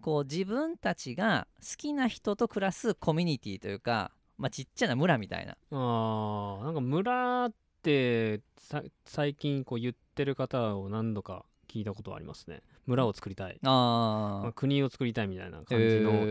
[0.00, 5.56] こう自分たちが好きな人と暮らすコミュニティというか、まあ、ちっちゃな村みたいな。
[5.70, 7.52] あーなんか村っ
[7.82, 12.62] てさ最近こう言ってる方を何度か聞いたことはありますね。
[12.86, 16.26] 村を作りたい、まああ、国を作りたいみたいなー感じの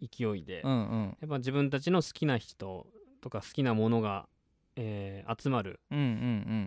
[0.00, 1.16] 勢いで、ーうんうん。
[1.20, 2.86] やっぱ自分たちの好きな人
[3.20, 4.26] とか好きなものが、
[4.76, 5.80] えー集まる。
[5.90, 6.02] うんう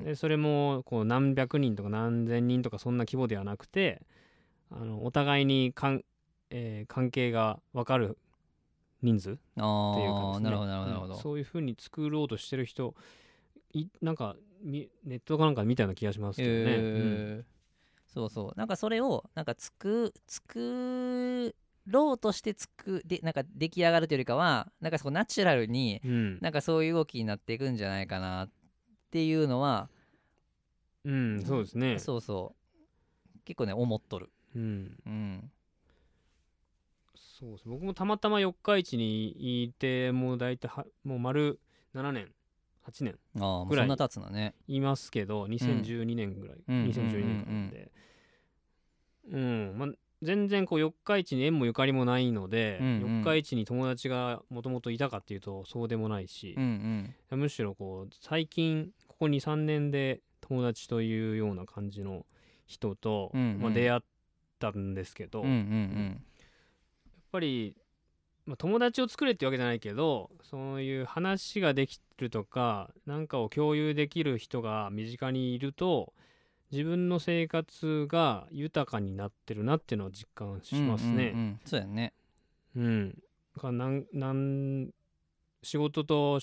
[0.01, 0.03] ん。
[0.03, 4.01] でそれもこう何百人とか何千人とかそんな規模ではなくて
[4.69, 6.03] あのお互いにかん、
[6.49, 8.17] えー関係が分かる
[9.01, 10.05] 人数っていうあかですね。
[10.37, 11.15] あなるほどなるほど。
[11.15, 12.95] そういうふうに作ろうとしてる人
[13.73, 16.65] いなんかみネットかなんか見たような気がしますけどね、うん。
[16.67, 17.43] えー
[18.07, 18.57] そうそう。
[18.57, 21.53] なんかそれをなんかつく作
[21.85, 26.39] ろうとしてつくでなんか出来上がるというよりかはなんかそこナチュラルにうん。
[26.39, 28.49] なんかそういう動きになっていくんじゃないかなっ
[29.11, 29.89] ていうのは、
[31.03, 31.99] うんそうですね。
[31.99, 32.55] そうそ
[33.35, 33.39] う。
[33.43, 34.29] 結構ね思っとる。
[34.55, 34.97] うん。
[35.05, 35.51] うん
[37.37, 41.59] そうです僕もたまたま四日市にいてもう大体はもう丸
[41.93, 42.29] 7年
[42.87, 44.53] 8年ぐらいそんな経つのね。
[44.67, 46.85] いますけど2012年ぐらい、うん。
[46.85, 47.91] 2012年なんで
[49.31, 49.89] うん、まあ
[50.21, 53.01] 全然こう四日市に縁もゆかりもないので、うんうん。
[53.01, 57.39] 四日市に友達がもともといたかっていうとそうでもないしうんう、ん。
[57.39, 62.25] むしろこう最近ここ23年で友達というような感じの
[62.65, 63.61] 人と、うんうん。
[63.61, 64.01] まあ、出会っ
[64.59, 66.23] たんですけど、うんうやっん
[67.35, 67.75] ぱり、
[68.45, 76.13] まあ、友達を作れってわけじゃないけどそういう話ができるとか何かを共有できる人が身近にいると
[76.71, 81.11] 自分の生活が豊かになってるなっていうのを実感しますね。
[81.11, 81.59] うんうんうん。
[81.65, 82.13] そうやね。
[82.75, 83.09] うん、
[83.55, 84.89] だからなんなん
[85.63, 86.39] 仕事と、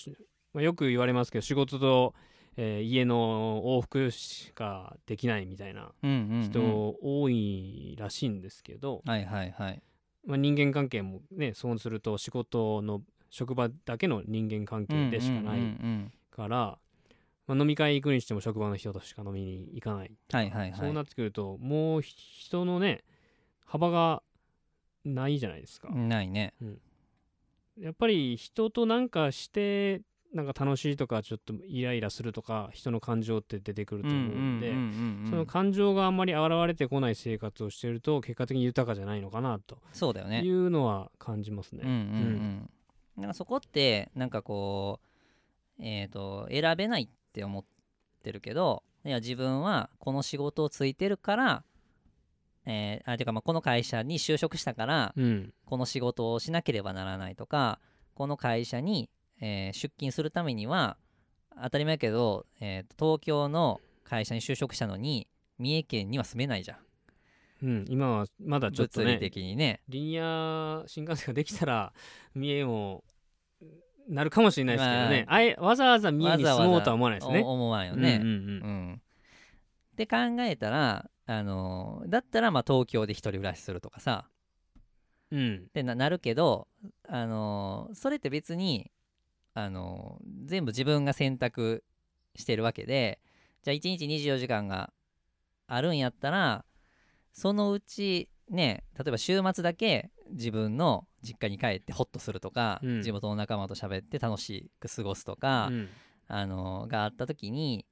[0.53, 2.13] まあ、よく言われますけど仕事と、
[2.55, 6.43] えー家の往復しかできないみたいなうんうんうん。
[6.43, 9.81] 人多いらしいんですけど、はいはいはい
[10.25, 16.77] まあ、人間関係もねそうすると仕事の職場だけの人間関係でしかなうんうんいうんから、
[17.47, 20.79] まあ、飲み会行くにしても職場の人としか飲みに行かないはいはいはい。
[20.79, 23.03] そうなってくるともう人のね
[23.65, 24.23] 幅が
[25.05, 25.89] ないじゃないですか。
[25.89, 26.53] ないね。
[27.79, 30.01] やっぱり人となんかして
[30.33, 34.71] なんか楽しいとかちょっとイライラするとか人の感情って出てくると思うんで、
[35.29, 39.77] その感情があんまり現れてこない生活をしてると結果的に豊かじゃないのかなと。
[39.91, 40.41] そうだよね。
[40.43, 41.83] いうのは感じますね。
[43.15, 44.99] なんかそこってなんかこ
[45.79, 47.63] うえっ、と選べないって思っ
[48.23, 51.63] てるけどいや自分はこの仕事をついてるから
[52.65, 55.53] えーあてかまあこの会社に就職したからうん。
[55.65, 57.79] この仕事をしなければならないとか
[58.15, 59.09] この会社に、
[59.45, 60.95] えー出勤するためには
[61.61, 65.27] 当たり前やけど、えーと東京の会社に就職したのに
[65.59, 66.77] 三重県には住めないじゃん。
[67.63, 69.81] うん、今はまだちょっと物理ね的にね。
[69.89, 71.93] リニア新幹線ができたら
[72.33, 73.03] 三重も
[74.09, 77.41] なるかもしれないですけどね、あえわざわざ三重に住もうとは思わないですね。
[77.41, 78.37] お思わんよね、うんうんう
[78.91, 78.93] ん。
[78.93, 84.25] って考えたらあのーだったらまあ東京で一人暮らしするとかさ。
[85.31, 85.55] うんうん。
[85.55, 86.67] ってななるけど
[87.07, 88.91] あのーそれって別に
[89.53, 91.83] あのー全部自分が選択
[92.35, 93.19] してるわけで
[93.63, 94.91] じゃあ1日24時間が
[95.67, 96.65] あるんやったら
[97.31, 103.01] そのうちね例えば週末だけ自分の実家に帰ってホッとするとか、うん。
[103.01, 105.89] 地元の仲間と喋って楽しく過ごすとか、うん。
[106.27, 107.85] あのがあった時に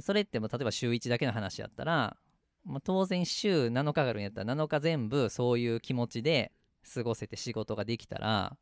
[0.00, 2.16] それってもう例えば週1だけの話やったら、
[2.64, 6.52] まあ、当然週7日があるんやったら7日全部そういう気持ちで
[6.94, 8.56] 過ごせて仕事ができたら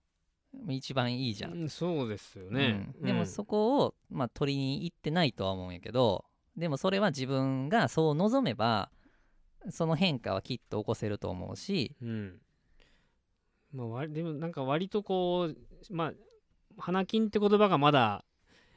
[0.68, 1.52] 一番いいじゃん。
[1.52, 3.06] うんそうですよね、うん。
[3.06, 6.24] でもそこを、まあ、取りに行ってないとは思うんやけど
[6.56, 8.90] でもそれは自分がそう望めば
[9.70, 12.40] その変化はきっと起こせると思うし、うん。
[13.72, 15.56] まあ、割でもなんか割とこう
[15.94, 16.12] まあ
[16.78, 18.24] 花金って言葉がまだ、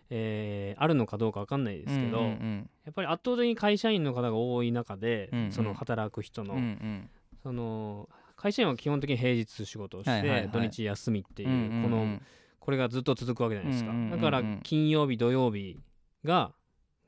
[0.10, 2.70] えーあるのかどうかわかんないですけど、うんうん。
[2.86, 5.52] やっぱり圧倒的に会社員の方が多い中で、うんうん。
[5.52, 7.10] その働く人の、うんうん。
[7.44, 10.50] その会社員は基本的に平日仕事をして、はいはいはい。
[10.50, 11.84] 土日休みっていう,、うんうんうん。
[11.84, 12.20] この
[12.60, 14.14] これがずっと続くわけじゃないですか、うんうんうん。
[14.14, 15.78] うんだから金曜日土曜日
[16.24, 16.54] が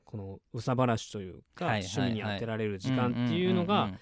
[0.04, 1.90] このうさばらしというか、はいはいはい。
[1.96, 3.92] 趣味に当てられる時間っていうのが、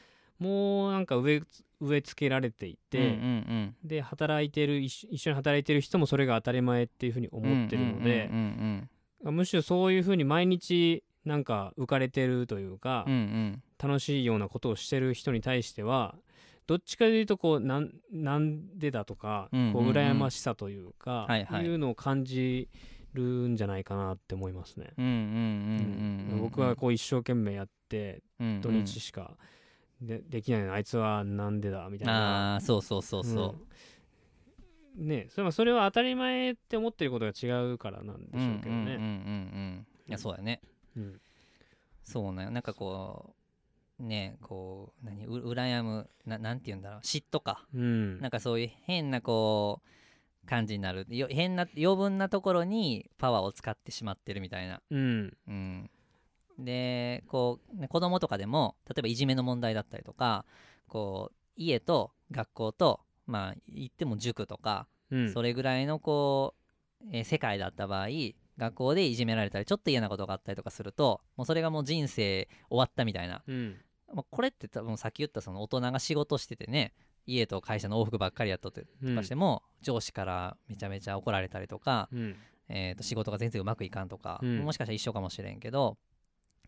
[0.41, 1.43] もうなんか植え
[1.81, 8.89] 植え付けられていて、うんうんで働いてる一緒に働いてる人もそれが当たり前っていうふうにうん思ってるのでうん
[9.25, 13.63] うんむしろそういうふうに毎日なんか浮かれてるというか、うんうん。
[13.83, 16.15] 楽しいようなことをしてる人に対しては
[16.71, 19.73] どっちかというとこうなんなんでだとか、うんうんうん。
[19.73, 21.65] こう羨ましさというか、はいはい。
[21.65, 22.69] いうのを感じ
[23.13, 24.93] るんじゃないかなって思いますね。
[24.97, 25.19] うんうんうん
[26.29, 28.23] うんうん僕はこう一生懸命やって
[28.63, 29.37] 土日しか
[30.01, 32.53] でできないのあいつはなんでだみたいな。
[32.53, 33.57] ああそうそうそうそ
[34.97, 35.01] う。
[35.01, 35.09] うん。
[35.09, 38.95] ねそれはそれは当たり前って思ってることが違うからなんでしょうけどうんうんうんうんね。
[38.95, 39.87] うん。
[40.07, 40.61] いやそうやね。
[40.97, 41.21] うん。
[42.05, 43.40] そうねなんかこう
[44.01, 47.67] ねこう何う羨むななんて言うんだろう嫉妬か。
[47.75, 48.21] うん。
[48.21, 49.83] なんかそういう変なこ
[50.45, 51.07] う感じになる。
[51.11, 54.81] よ変な余分なところにパワーを使ってしまってるみたいな。
[54.91, 55.37] うん。
[55.47, 55.91] うん、
[56.59, 60.45] でこうね子供とかでも例えばいじめの問題だったりとか
[60.89, 65.33] こう家と学校とまあ言っても塾とか、うん。
[65.33, 66.55] それぐらいのこ
[67.03, 68.09] う、えー世界だった場合
[68.59, 73.77] 学校でいじめられたりちょっと嫌なことがあったりとかするともうそれがもう人生終わったみたいな、うん
[74.15, 76.93] まあ、これって多分さっき言ったその大人が仕事しててね
[77.27, 82.37] 家と会社の往復ばっかりやっとってとかしても、上司からめちゃめちゃ怒られたりとか、うん。
[82.73, 84.59] えー、と仕事が全然うまくいかんとか、うん。
[84.61, 85.99] もしかしたら一緒かもしれんけど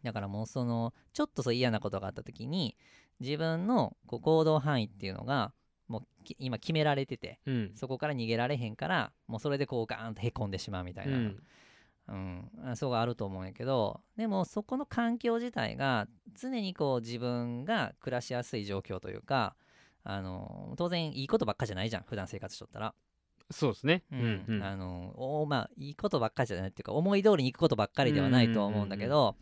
[0.03, 2.77] だからもうそのちょっとそう嫌なことがあった時に
[3.21, 5.53] 自分のこう行動範囲っていうのが
[5.87, 7.71] もうき今決められててうん。
[7.77, 11.43] そこから逃げられへんからもうそれでこうガーンとへこんでしまうみたいうな、ん
[12.09, 12.51] うん。
[12.65, 19.55] あそうがあると思うんやけどでもそこの環境自体が常にこう自分が暮らしやすい状況というか
[20.05, 22.95] あの当然いいことばっかじゃないじゃん普段生活しとったら。
[23.51, 24.03] そうですね。
[24.11, 24.45] うん。
[24.49, 25.13] うんあの
[25.43, 29.37] おまあいいことばっかりじゃないっていうか思い通りにいくことばっかりではないとは思うんだけど、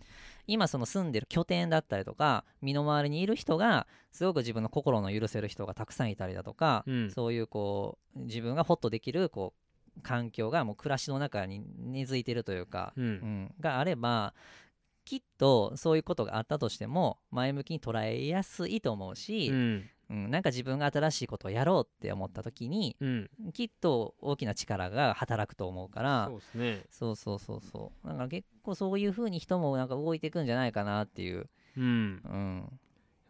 [0.46, 7.10] 今その住んでる拠点だったりとか身の回りにいる人がすごく自分の心の許せる人がたくさんいたりだとか、うん。
[7.10, 9.69] そういうこう自分がホッとできるこう
[10.02, 13.04] 環境がもう暮らしの中に根付いてるというか、うん。
[13.04, 14.34] うんがあれば
[15.04, 19.90] きっとそういうことがあったとしても前向きに捉えやすいと思うし、うん。
[20.10, 23.30] うんなんか自分が新しいことをやろうって思った時にうん。
[23.52, 26.84] きっと大きな力が働くと思うからそうですね。
[26.90, 28.08] そうそうそうそう。
[28.08, 32.20] だから結構そういう風に人もなんか動いていくんじゃないかなっていう、うん。
[32.24, 32.80] やっうん、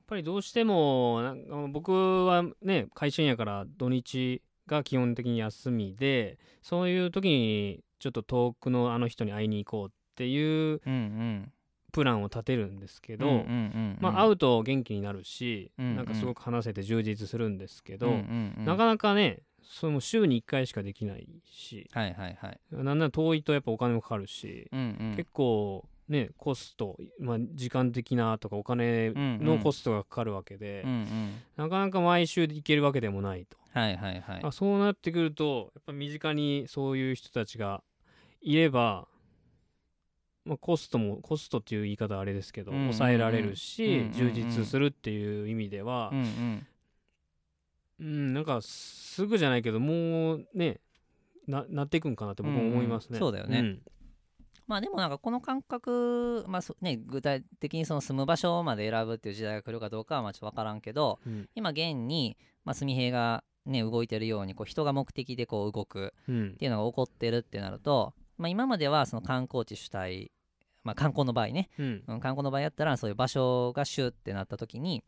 [0.06, 1.92] ぱりどうしてもなんか僕
[2.26, 10.80] はね会社員やから土日が基本的に休みでそういう時にちょっと遠くのあの人に会いに行こうっていう
[11.92, 13.44] プランを立てるんですけど、
[14.00, 15.96] まあ会うと元気になるし、うんうん。
[15.96, 18.64] なんかすごく話せて充実するんですけど、うんうんうん。
[18.64, 31.34] なかなかねそれも週に1回しかできないしはいはいはい、なんなら遠いとやっぱお金もかかるし、うんうん、結構ねコスト、まあ、時間的なとかお金のコストがかかるわけで、うんうん。
[31.56, 34.40] なかなか毎週行けるわけでもないと、はいはいはい。
[34.42, 37.82] あそうなってくるとやっぱ身近にそういう人たちが
[38.40, 39.06] いれば、
[40.44, 46.66] まあ、コストもコストっていう言い方はあれですけど、うんうんうん抑えられるし、うんうんうん充実するっていう意味ではうん、うん。
[48.00, 50.80] うんなんかすぐじゃないけどもうね
[51.46, 53.18] ななっていくんかなって僕も思いますね。
[53.18, 53.60] うんうんそうだよね。
[53.60, 53.82] ん。
[54.66, 61.48] まあでもなんかこの感覚、まあそね、具体的にその住む場所まで選ぶっていう時代が来るかどうかはまあちょっと分からんけどうん。
[61.56, 66.48] 今現に、まあ、住平が、ね、動いてるようにこう人が目的でこう動くうん。
[66.50, 70.30] っていうのが起こってるってなると、まあ、今まではその観光地主体、
[70.84, 71.68] まあ、観光の場合ね。
[71.78, 72.04] うん。
[72.06, 75.04] うん観光の場合やったらそういう場所が主ってなった時に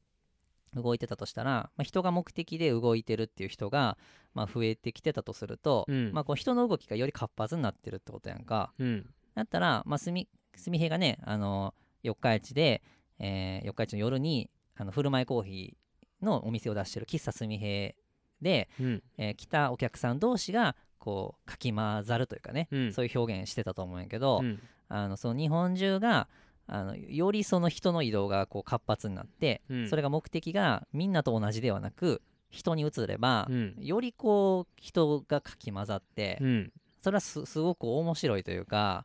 [0.74, 3.98] 動いてたとしたら、まあ、人が目的で動いてるっていう人が、
[4.34, 6.12] まあ、増えてきてたとすると、うん。
[6.12, 8.72] まあ、こう人の動きがより活発になってるってことやんか。
[8.78, 9.06] うん。
[9.34, 10.26] だったら、まあ、住
[10.68, 12.82] みがねあの四日市で、
[13.18, 17.96] えー四日市の夜にあの振る舞いコーヒーのお店を出してる喫茶すみへ
[18.42, 19.02] で、うん。
[19.18, 22.92] えー来たお客さん同士がこうかき混ざるというかね、うん。
[22.92, 24.60] そういう表現してたと思うんやけど、うん。
[24.88, 26.28] あのその日本中が
[26.66, 29.88] あのよりその人の移動がこう活発になって、うん。
[29.88, 33.74] それが目的がみんなと同じではなく人に移れば、うん。
[33.78, 36.72] よりこう人がかき混ざって、うん。
[37.00, 39.04] それはすすごく面白いというか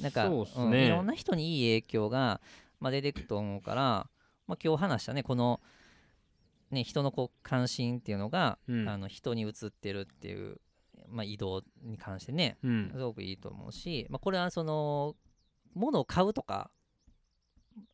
[0.00, 0.44] なんかね。
[0.56, 2.40] うんいろんな人にいい影響が、
[2.80, 4.06] まあ、出てくと思うから、
[4.46, 5.60] まあ、今日話したねこの、
[6.70, 8.88] ね、人のこう関心っていうのが、うん。
[8.88, 10.60] あの人に移ってるっていう、
[11.08, 12.90] まあ、移動に関してねうん。
[12.92, 15.16] すごくいいと思うし、まあ、これはその
[15.74, 16.70] 物を買うとか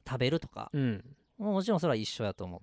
[0.07, 1.05] 食べるとかうん。
[1.39, 2.61] もちろんそれは一緒やと思っ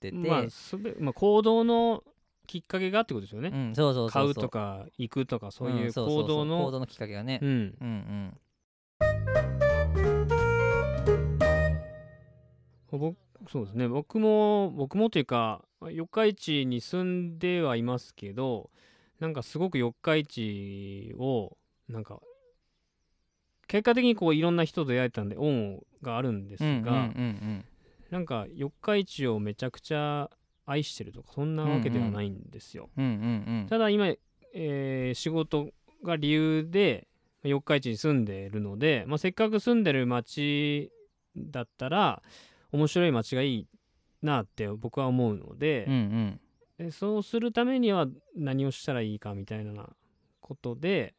[0.00, 2.02] てて、まあすべまあ行動の
[2.46, 3.50] きっかけがってことですよね。
[3.52, 7.48] うん、そうそうそう買うとか行くとかそういうんそそそ行動の行動のきっかけがね、うん。
[7.48, 8.40] うんうん。
[12.90, 13.18] 僕
[13.50, 13.88] そうですね。
[13.88, 18.70] 僕も僕もというか四日市に住んではいますけど
[19.20, 21.56] なんかすごく四日市を
[21.88, 22.20] なんか
[23.66, 27.64] 結果的にこういろんな人と出会えたんで恩があるんですが、うんうんうん
[28.10, 30.30] なんか四日市をめちゃくちゃ
[30.64, 33.14] 愛してるとかそんなわけではないんですよ、うんうんう
[33.64, 34.06] んただ今、
[34.54, 35.68] えー仕事
[36.02, 37.06] が理由で
[37.42, 40.90] 四日市に住んでるので、まあ、せっかく住んでる町
[41.36, 42.22] だったら
[42.72, 43.66] 面白い町がいい
[44.22, 46.40] なって僕は思うのでうんうん。
[46.78, 48.06] でそうするためには
[48.36, 49.88] 何をしたらいいかみたいな
[50.40, 51.14] ことで、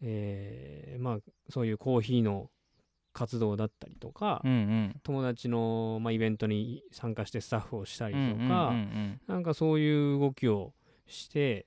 [0.00, 1.18] えーまあ
[1.50, 2.50] そういうコーヒーの
[3.12, 5.00] 活動だったりとか、うんうん。
[5.02, 9.20] 友達の、まあ、イベントに参加してスタッフをしたりうんとか、うんうん。
[9.26, 10.74] なんかそういう動きを
[11.06, 11.66] して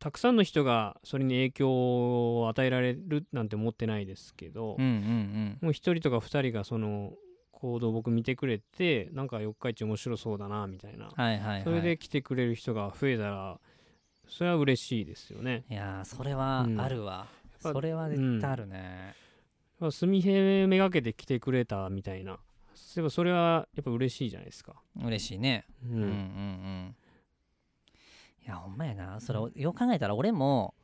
[0.00, 5.58] たくさんの人がそれに影響を与えられるなんて思ってないですけど、うんうん。
[5.62, 7.12] もう一人とか二人がその
[7.54, 11.62] 行動を僕見てくれてなんか四日市面白そうだなみたいな、はいはいはい。
[11.62, 13.58] それで来てくれる人が増えたら
[14.28, 15.64] それは嬉しいですよね。
[15.70, 16.80] いやーそれはうん。
[16.80, 17.26] あるわ、
[17.62, 19.14] ぱそれは絶対あるね、
[19.78, 22.38] まあ住平めがけて来てくれたみたいな。
[22.74, 24.74] そういえばそれはやっぱ嬉しいじゃないですか。
[25.02, 25.64] 嬉しいね。
[25.84, 26.96] ううんうんうん。
[28.44, 29.20] いやほんまやな。
[29.20, 30.74] それよく考えたら俺も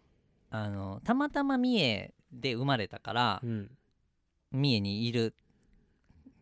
[0.51, 3.71] あのたまたま三重で生まれたからうん。
[4.53, 5.33] 三重にいるん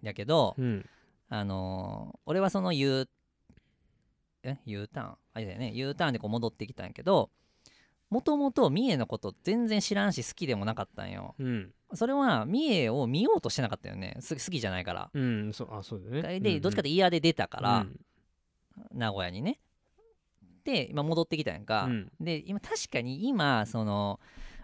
[0.03, 0.87] やけど、うん。
[1.31, 3.09] あのー俺はその U
[4.43, 5.73] え？U ターンあれだよね。
[5.75, 7.31] U ターンでこう戻ってきたんやけど
[8.11, 11.35] もともと三重のこと全然知らんし好きでもなかったんよ。
[11.39, 11.73] うん。
[11.95, 14.17] それは三重を見ようとしてなかったよね。
[14.21, 15.11] す好きじゃないから。
[15.13, 16.41] うんそうあそうだね。
[16.41, 18.01] でどっちかって嫌で出たから、うん。
[18.93, 19.59] 名古屋にね。
[20.65, 22.13] で今戻ってきたやんか、うん。
[22.21, 24.21] で今確かに今その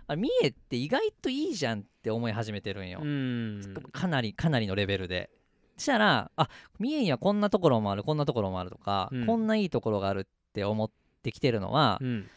[0.06, 3.74] あ三重って意外といいじゃんって思い始めてるんよ、うん。
[3.92, 5.30] かなりかなりのレベルで。
[5.76, 6.48] したらあ
[6.78, 9.26] 三重にはこんなところもあるこんなところもあるとか、うん。
[9.26, 10.90] こんないいところがあるって思っ
[11.22, 12.30] てきてるのはう、ん。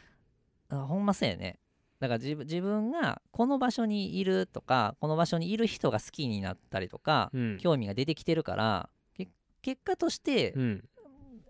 [0.70, 1.60] あほんまそうやね。
[2.00, 7.58] だから自分自分がこの場所にいるとかこの場所にいる人が好きになったりとか、うん。
[7.60, 9.28] 興味が出てきてるからけ
[9.62, 10.84] 結果として、うん。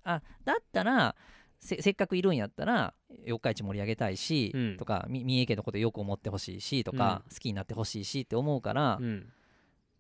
[0.04, 1.16] あだったら
[1.60, 2.94] せせっかくいるんやったら
[3.26, 4.78] 四日市盛り上げたいし、うん。
[4.78, 9.28] とかみ三重県のことよく思ってほしいしとか、好きになってほしいしって思うから、っうん。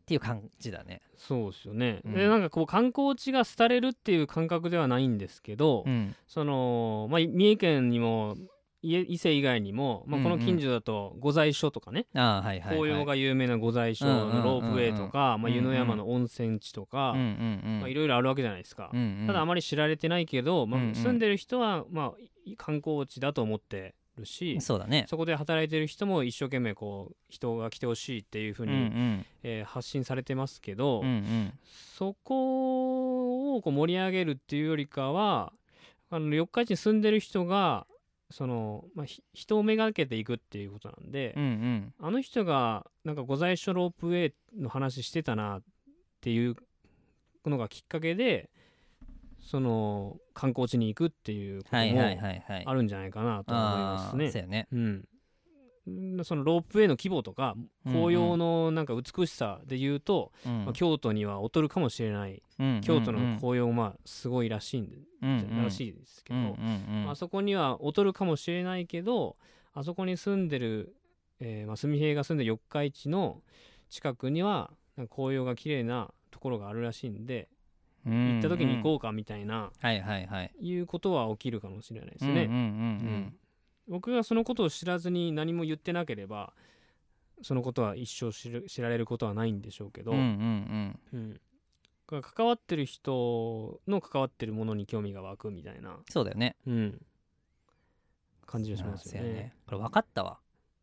[0.05, 1.01] ていう感じだね。
[1.18, 2.14] そうですよね、うん。
[2.14, 6.16] でなんかこう観光地が廃れるっていう感覚ではないんですけど、うん。
[6.28, 8.38] その、まあ、三重県にも
[8.82, 17.15] 伊伊勢以外にも、まあ、この近所だと御在所とかね、ああはいはい、はい、紅葉が有名な御在所のロープウェイとか、まあ、湯の山の温泉地とか、
[17.88, 19.28] いろいろあるわけじゃないですか、うんうん。
[19.28, 20.95] ただあまり知られてないけど、まあうんうん。
[20.95, 25.05] 住んでる人は、まあ、い観光地だと思ってるし、そうだね。
[25.09, 29.25] そこで働いてる人も一生懸命こう人が来てほしいっていうふううんに、うん。
[29.43, 31.53] えー発信されてますけど、うんうん。
[31.97, 35.51] そこをこう盛り上げるっていうよりかは
[36.09, 37.86] あの四日市に住んでる人が
[38.30, 41.93] その、まあ、ひ人をめがけていくっていうことなんで、うんうん。
[41.99, 45.61] あの人がなんか御在所ロープウェイの話してたなっ
[46.21, 46.55] ていう
[47.45, 48.49] のがきっかけで
[49.39, 52.63] その観光地に行くっていうこともはいはいはいはい。
[52.65, 54.25] あるんじゃないかなと思いますね。
[54.25, 54.67] ああそうやね。
[54.71, 55.07] うんん
[56.23, 60.65] そのロープウェイの規模とか紅葉のなんか美しさで言うと、うん。
[60.65, 62.41] まあ、京都には劣るかもしれない。
[62.59, 69.38] うん京都のうん紅葉まあすごいらしいんで、うんうんらしいですけど、うんうんうんあそこには劣るかもしれないけど
[69.73, 70.95] あそこに住んでる、
[71.39, 73.41] えーまあ、住平が住んでる四日市の
[73.89, 77.47] 近くにはなんか紅葉が綺麗なところがあるらしいんで、
[78.05, 80.51] 行った時に行こうかみたいな、はいはいはい。
[80.59, 82.43] いうことは起きるかもしれないですうんうんうん
[83.31, 83.33] ね。
[83.88, 86.53] 僕がそのことを知らずに何も言ってなければ
[87.41, 91.39] そのことは一生知る知られることはないんでしょうけど、うんうん
[92.09, 96.55] 関わってる人の関わってるものに興味が湧くみたいな、そうだよね。
[96.65, 97.01] うん、
[98.45, 99.53] 感じがしますよそうやね。
[99.65, 100.39] これ分かったわ。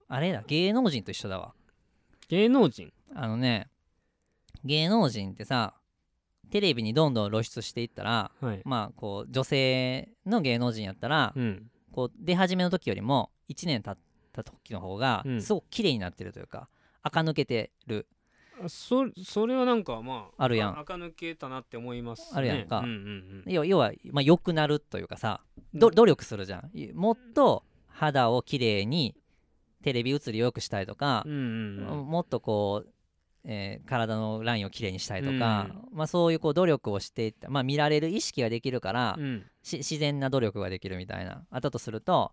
[0.06, 0.44] あれだ。
[0.46, 1.54] 芸能人と一緒だわ。
[2.28, 2.92] 芸能人？
[3.14, 3.68] あのね
[4.64, 5.74] 芸能人ってさ
[6.50, 13.98] テレビにどんどん露出していったらはい、まあこう女性の芸能人やったら、うん、こう出始めの時よりも1年経っ
[14.32, 15.40] た時の方がうん。
[15.40, 16.68] すごく綺麗になってるというか、
[17.02, 18.08] 垢抜けてる。
[18.60, 20.80] あそそれはなんかまああるやん。
[20.80, 22.80] 垢抜けたなって思います、ね、あるやんか。
[22.80, 25.40] うんうんうん、要は要は、まあ、良くなるというかさ
[25.72, 26.70] ど努力するじゃん。
[26.94, 29.14] もっと肌を綺麗に
[29.84, 32.06] テレビ映り良くしたいとかう、んうんうん。
[32.06, 32.93] もっとこう、
[33.44, 39.44] えー体のラインを綺麗にしたいとか、まあ、そういうこう努力をしていった、まあ、見られる意識ができるから、うん。
[39.62, 41.44] し自然な努力ができるみたいな。
[41.50, 42.32] あったとすると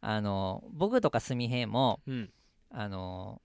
[0.00, 2.30] あの僕とかすみへいもうん。
[2.70, 3.40] あの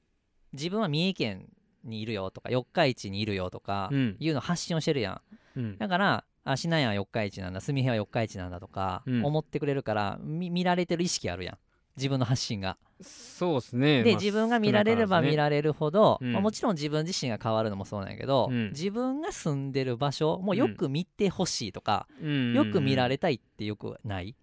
[0.54, 1.50] 自分は三重県
[1.84, 4.18] にいるよとか四日市にいるよとかうん。
[4.20, 5.22] いうの発信をしてるや
[5.56, 5.60] ん。
[5.60, 5.78] うん。
[5.78, 9.26] だからあしなやん四日市なんだすみへいは四日市なんだとかうん。
[9.26, 11.58] 思ってくれるから、み見られてる意識あるやん。
[11.96, 13.98] 自分の発信がそうですね。
[13.98, 16.34] まあで自分が見られれば見られるほど、うん。
[16.34, 18.70] まあ、もちろん自分自身が変わるのもそうなんやけど、うん。
[18.70, 22.54] 自分が住んでる場所もよく見てほしいとか、うんうんうん。
[22.54, 24.36] よく見られたいってよくない、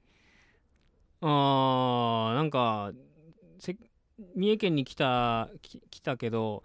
[1.20, 2.92] あーなんか
[3.58, 3.76] せ
[4.34, 6.62] 三重県に来たき来たけど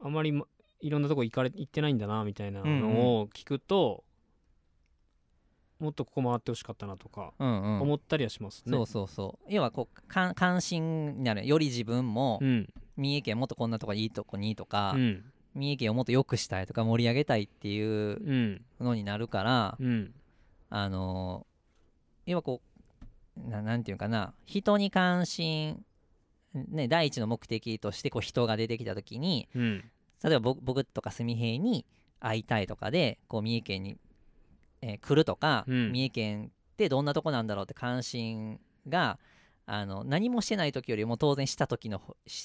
[0.00, 0.46] あまりま
[0.80, 4.04] いろんなとこ行かれ行ってないんだなみたいなのを聞くと、
[5.80, 7.80] もっとここ回ってほしかったなとかうんうん。
[7.82, 8.72] 思ったりはしますね。
[8.72, 9.52] そうそうそう。
[9.52, 11.58] 要はこうか関心になるよ。
[11.58, 12.68] り自分もうん。
[12.96, 15.24] 三重県もっとこんなとこいいとこにとか、うん。
[15.54, 18.62] 三重県をもっと良くしたいとか盛り上げたいっていううん。
[18.80, 20.14] のになるから、うん。
[20.68, 21.46] あの
[22.26, 22.60] 要はこ
[23.36, 25.82] うななんていうかな人に関心
[26.54, 29.84] ね第一の目的としてこう人が出てきた時にうん。
[30.22, 31.86] 例えば僕僕とか純平に
[32.20, 33.96] 会いたいとかでこう三重県に、
[34.82, 35.92] えー来るとか、うん。
[35.92, 38.58] 三重県ってどんなとこなんだろうって関心
[38.88, 39.18] が
[39.66, 42.00] あの何もしてない時よりも当然した時の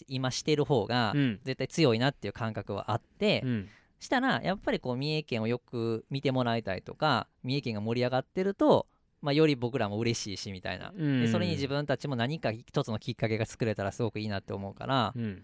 [0.08, 1.40] 今してる方がうん。
[1.44, 3.70] 絶対強いなっていう感覚はあって、うん。
[4.00, 8.88] したらやっぱりこう三重県をよく見てもらいたいとか三重県が盛り上がってると、
[9.22, 10.92] まあ、より僕らも嬉しいしみたいな。
[10.96, 11.22] うん。
[11.22, 15.44] でそれに自分たちも何か一つのきっかけが作れたらすごくいいなって思うから、うん。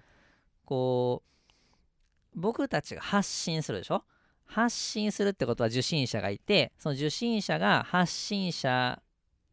[0.66, 1.32] こう
[2.36, 4.04] 僕たちが発信するでしょ？
[4.52, 9.02] 発信するってことは受信者がいてその受信者が発信者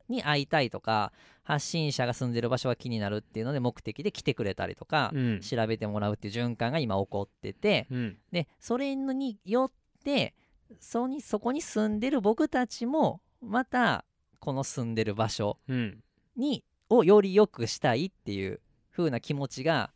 [0.08, 1.12] に会いたいとか
[1.44, 5.40] 発信者が住んでる場所が気になるっていうので目的で来てくれたりとか、うん。
[5.40, 8.16] 調べてもらうっていう循環が今起こっててうん。
[8.32, 9.72] でそれによっ
[10.04, 10.34] て
[10.80, 14.04] そにそこに住んでる僕たちもまた
[14.40, 16.02] この住んでる場所うん。
[16.36, 18.60] にをより良くしたいっていう
[18.94, 19.90] 風な気持ちが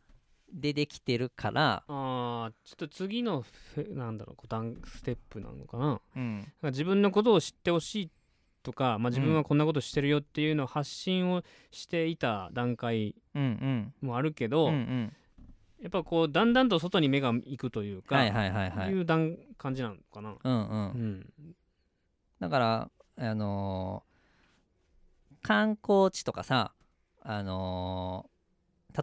[0.52, 3.44] 出てきてるから、あーちょっと次の
[3.90, 6.00] なんだろう段ステップなのかな。
[6.16, 8.10] うん、か自分のことを知ってほしい
[8.62, 13.94] とか、まあ、自分はこんなことしてるよっていうのを発信をしていた段階うんうん。
[14.08, 15.12] もあるけうど、んうん。
[15.80, 18.90] やっぱこうだんだんと外に目が行くというか、はいはいはいはい。
[18.90, 20.36] いう段感じなのかな。
[20.44, 20.60] うんうん。
[20.60, 21.54] うん。
[22.40, 24.12] だからあのー
[25.44, 26.72] 観光地とかさ
[27.20, 28.31] あのー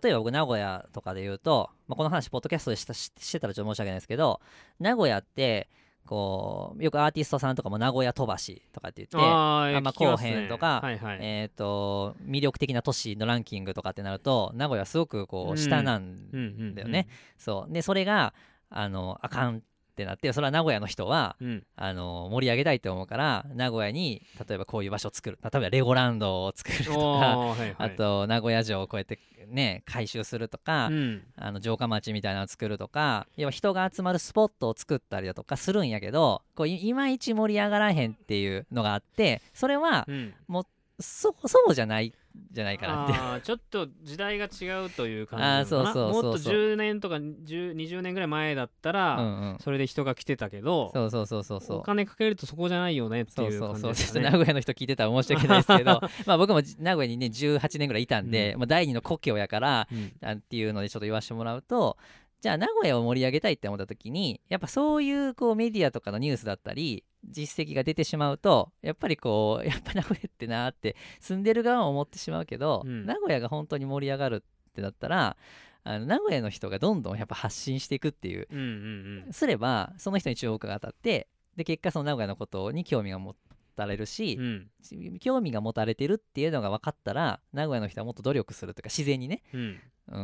[0.01, 4.41] 例えば僕名古屋とかで言うと、まあ、この話ポッドキャストでしたししてたらちょっと申し訳ないですけど
[4.79, 5.69] 名古屋って
[6.05, 11.19] こうよくアーティストさんとかも名古屋飛ばしとかって言ってあんまこうへんとかはいはい。
[11.21, 17.07] えー、と魅力的な都市のランキングとかってなると名古屋すごくこう下なんだよね。
[17.37, 17.71] そう。
[17.71, 18.33] でそれが
[18.71, 19.61] あのあかん
[19.99, 21.63] ってなってそれは名古屋の人はうん。
[21.75, 25.37] あの盛り上げたいって思うから名古屋に例えばこういう場所を作る。
[25.43, 27.75] 例えばレゴランドを作るとおかーはいはい。
[27.77, 31.23] あと名古屋城をこうやってね改修するとか、うん。
[31.35, 40.33] あの城下町みたいなのを作るとか要は人が集まるスポットを作ったりだとかするんやけどこういいまいち盛り上がらへんっていうのがあってそれはうん。
[41.01, 42.13] そそうじゃない
[42.51, 43.13] じゃないかなって。
[43.13, 46.23] あーちょっと時代が違うという感じあそうそうそうそう。
[46.23, 49.57] もっと10年とか10 20年ぐらい前だったら、うんうん。
[49.59, 51.77] それで人が来てたけどそうそうそうそうそう。
[51.79, 54.25] お金かけるとそこじゃないよねってそいう感じですね。
[54.25, 60.11] と名古屋の人聞いてたら申し訳ないですけど まあ僕も名古屋にね18年ぐらいいたんで、まあ、第二の故郷やからうん。
[60.27, 61.97] あっていうのでちょっと言わせてもらうと
[62.41, 73.05] じゃあ名古屋を盛り上げたいって思った時にやっぱそういうこうメディアとかのニュースだったり実績が出てしまうとやっぱりこう やっぱ名古屋ってなーって住んでる側も思ってしまうけど、うん。
[73.05, 75.37] 名古屋が本当に盛り上がるってなったら
[75.83, 78.47] あの名古屋の人がどんどんやっぱ発信していくっていう。
[78.49, 78.61] うんう
[79.29, 83.35] んすればその人に注目が当たってで結果その名古屋のことに興味が持
[83.75, 84.69] たれるしうん。
[84.91, 89.81] う、ん興味が持たれてるっていうのが分かったら名古屋の人はもっと努力するというか自然にね、うん。
[90.07, 90.19] う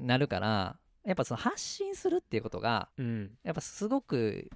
[0.00, 3.30] ん、なるからやっぱその発信するっていうことがうん。
[3.42, 4.50] やっぱすごく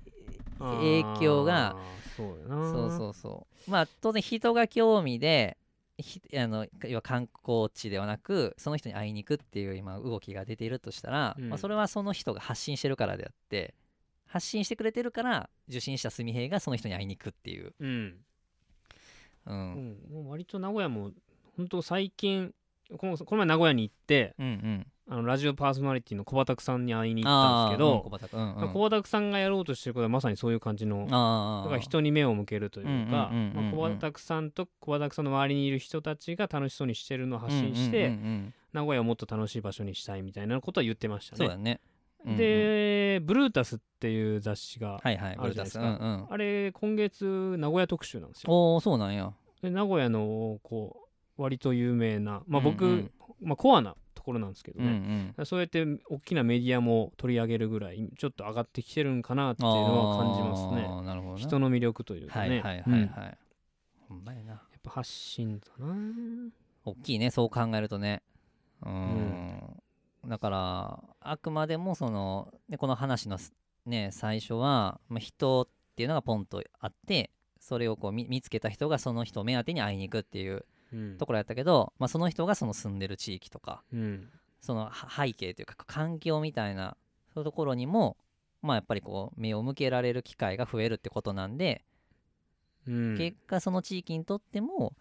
[0.62, 1.76] 影響が
[2.16, 3.70] そうそうそうそう。
[3.70, 5.56] まあ当然人が興味で
[5.98, 11.48] ひあの要は観光地ではなくその人に会いに行くっていう今動きが出ているとしたら、うん。
[11.50, 13.74] まあ、それはその人が発信してるからであって
[14.26, 18.16] 発信してくれてるから受信した純平がその人に会いに行くっていう、うん、
[19.46, 21.10] うん、うん、もう割と名古屋も
[21.56, 22.54] 本当最近
[22.96, 28.72] このこの前名古屋に行ってうんうんあのラジオパーソナリティの小畑さんに会いに行ったんですけど、うん小畑うんうん。
[28.72, 33.30] 小畑さんがやろうとしてることはまさにそういう感じのだから人に目を向けるというか
[33.74, 38.24] 小畑さんと小畑さんの周りにいる人たちが楽しそうにしてるのを発信して、うんうんうん。
[38.24, 41.38] うん名古屋をもっと楽しい場所にしたいみたいなことは言ってましたね。
[41.38, 41.78] そうだね、
[42.24, 42.36] うんうん。
[42.38, 45.84] で、ブルータスっていう雑誌が、はいはいあるじゃないですか。
[45.84, 46.02] ブルータス。
[46.02, 46.26] うんうん。
[46.30, 48.50] あれ今月名古屋特集なんですよ。
[48.50, 49.30] おおそうなんや。
[49.60, 53.10] で名古屋のこう割と有名な、まあ、僕、うんうん。
[53.42, 55.46] まあ、コアなところなんですけどうんうね、ん。
[55.46, 60.82] そうやって大きなメディアも取り上げるぐらいちょっと上がってきてるんかなっていうのは感じますね。
[61.04, 62.48] なるほどな人の魅力というかね。
[62.48, 63.08] はいはいはいうん。
[63.08, 63.38] はい、
[64.08, 64.52] ほんまやな。
[64.52, 65.96] やっぱ発信だな。
[66.84, 68.22] 大きいねそう考えるとね。
[68.82, 69.82] うーん。
[70.26, 73.52] だからあくまでもその、ね、この話のす
[73.86, 80.64] ね最初は、まあ、人っていうのがポンとあってそれをこう見見つけた人がその人を目当てに会いに行くっていううん
[81.18, 84.28] ところやったけど、まあ、その人がその住んでる地域とかうん。
[84.60, 86.96] そのは背景というか環境みたいな
[87.34, 88.16] そういうところにも
[88.62, 91.84] まあやっぱりこう目を向けられる機会が増えるってことなんで、
[92.86, 93.16] うん。
[93.16, 94.94] 結果その地域にとっても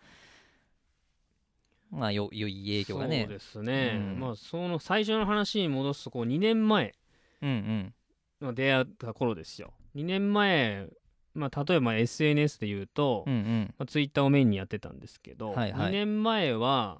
[1.91, 4.19] まあよ良い影響がねそうですね、うん。
[4.19, 6.95] まあその最初の話に戻すとこう2年前
[7.41, 7.93] うんうん。
[8.41, 9.73] の出会った頃ですよ。
[9.93, 10.87] 2年前
[11.33, 13.73] まあ例えば SNS で言うと、うんうん。
[13.77, 15.87] まあ、Twitter をメインにやってたんですけど、はいはい。
[15.89, 16.99] 2年前は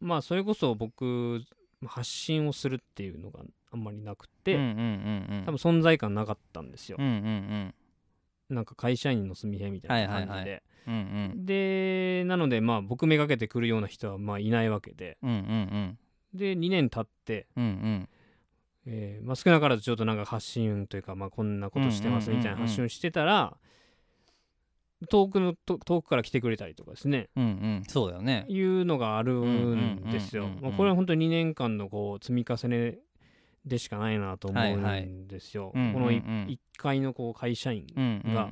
[0.00, 1.42] まあそれこそ僕
[1.86, 3.40] 発信をするっていうのが
[3.72, 5.44] あんまりなくて、うんうんうんうん。
[5.46, 6.96] 多分存在感なかったんですよ。
[6.98, 7.74] うん、うん
[8.48, 10.52] なんか会社員の住平みたいな感じで、はいはい。
[10.54, 10.98] はうんう
[11.40, 11.46] ん。
[11.46, 15.18] でなのでまあ僕めがけてくるような人はまあいないわけで。
[15.22, 15.98] うんうんうん。
[16.34, 18.08] で2年経ってうんうん
[18.86, 23.56] えーまあ、少なからずちょっとなんか発信というか、まあ、こんなことしてますみたいな発信をしてたら、
[25.08, 27.28] 遠くのと遠くから来てくれたりとかですね。
[27.36, 27.82] うんうん。
[27.86, 28.46] そうだよね。
[28.48, 30.48] いうのがあるんですよ。
[30.76, 32.98] これは本当に2年間のこう積み重ね
[33.64, 35.70] でしかないなと思はいはいうんですよ。
[35.74, 37.86] うんうんうんこの1階のこう会社員
[38.24, 38.50] が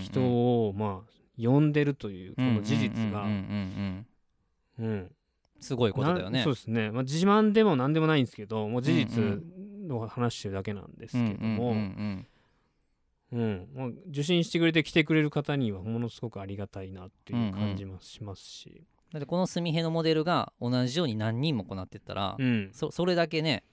[0.00, 1.10] 人をまあ
[1.42, 3.22] 呼んでるというこの事実が。
[3.22, 4.06] うん
[5.60, 6.38] うんうんうんうんうんすごいことだよね。
[6.38, 12.26] なそうですね、まあ、自慢でも何でもないんですけどもう事実うんの話してるだけなんですうんけども、うんうん。
[13.32, 13.68] うん。
[13.74, 18.82] まあ、受信してくれて来てくれる方にはものすごくありがたいなっていう感じもしますし、
[19.12, 22.70] だってこの純平のモデルが同じように何人もこなってったらうん。
[22.72, 23.64] そそれだけね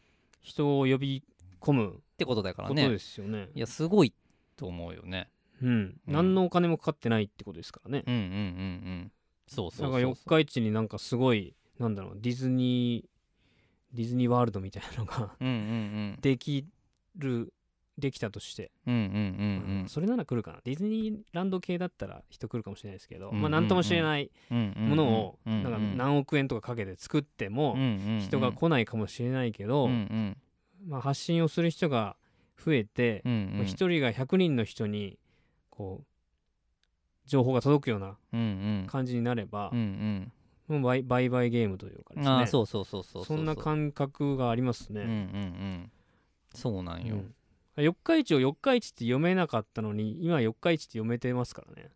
[0.41, 1.23] 人を呼び
[1.61, 3.49] 込むってことだからことねですよね。
[3.53, 4.13] いやすごい
[4.55, 5.29] と思うよね。
[5.61, 5.99] うん、うん。
[6.07, 8.03] 何のお金もかかってないってことですからね。
[8.05, 9.11] うんうんうんうん。
[9.47, 10.15] そうそなかうんそう。
[10.15, 15.57] 四日市になんかすごいなんだろうディズニーディズニーワールドみたいなのがうんうんう
[16.17, 16.17] ん。
[16.21, 16.65] でき
[17.17, 17.53] る
[17.97, 20.59] できたとして、うんうんうんそれなら来るかな。
[20.63, 23.41] ディズニーランド系だったら人来るかもしれないですけど、うんうんうん。
[23.43, 27.75] まあ何とも知れないうんものをうんなんか何億円とかかけて作っても
[28.19, 30.37] 人が来ないかもしれないけど、うんうん。
[30.87, 32.17] まあ、発信をする人が
[32.63, 33.57] 増えてうんうん。
[33.57, 35.17] まあ一人が100人の人に
[35.71, 36.05] こう
[37.25, 38.43] 情報が届くようなうんう
[38.83, 38.87] ん。
[38.87, 40.31] 感じになればうんうん
[40.67, 42.29] もう売売買ゲームというかですね。
[42.29, 45.11] ああそうそうそうそうそんな感覚がありますうんうんうね。
[45.15, 45.91] ん。
[46.53, 47.15] そうなんよ。
[47.15, 47.33] うん。
[47.83, 51.89] 四日市を四日市って読めなかったのに今四日市って読めてますからね。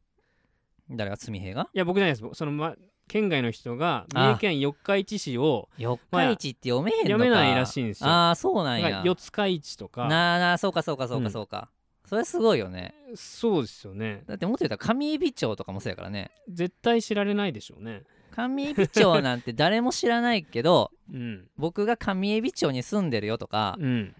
[0.90, 1.70] 誰が純平が？
[1.74, 2.24] いや僕じゃないです。
[2.34, 2.76] その、ま、
[3.08, 7.08] 県外の人があ三重県四日市市を四日市って読めへんのか。
[7.08, 8.10] 読めないらしいんですよ。
[8.10, 9.02] ああそうなんや。
[9.04, 10.08] 四日市とか。
[10.08, 11.70] なあなあそうかそうかそううんかそうか、
[12.06, 12.94] それすごいよね。
[13.16, 14.24] そうですよね。
[14.28, 16.32] だってもっと言ったら上海老町とかもそうやからね。
[16.48, 18.04] 絶対知られないでしょうね。
[18.36, 21.48] 上海老町なんて誰も知らないけど うん。
[21.58, 24.16] 僕が上海老町に住んでるよとかうん。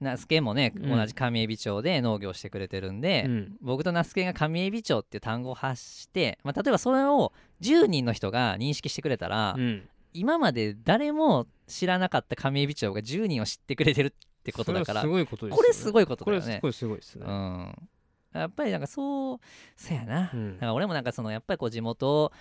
[0.00, 9.88] 那須家もね、うん同じ上海老町で農業してくれてるんで、うん僕と那須家が上海老町っていう単語を発して、まあ、例えばそれを10人の人が認識してくれたら、うん。
[10.12, 14.12] 今まで誰も知らなかった上海老町が10人を知ってくれてるっ
[14.42, 15.56] てことだからそれはすごいことですよね。
[15.56, 17.26] これすごいことこだよねれすごいすごいですね。
[17.26, 17.88] うん
[18.32, 19.38] やっぱりなんかそう
[19.76, 22.32] そやな、うんだから俺もなんかそのやっぱりこう地元を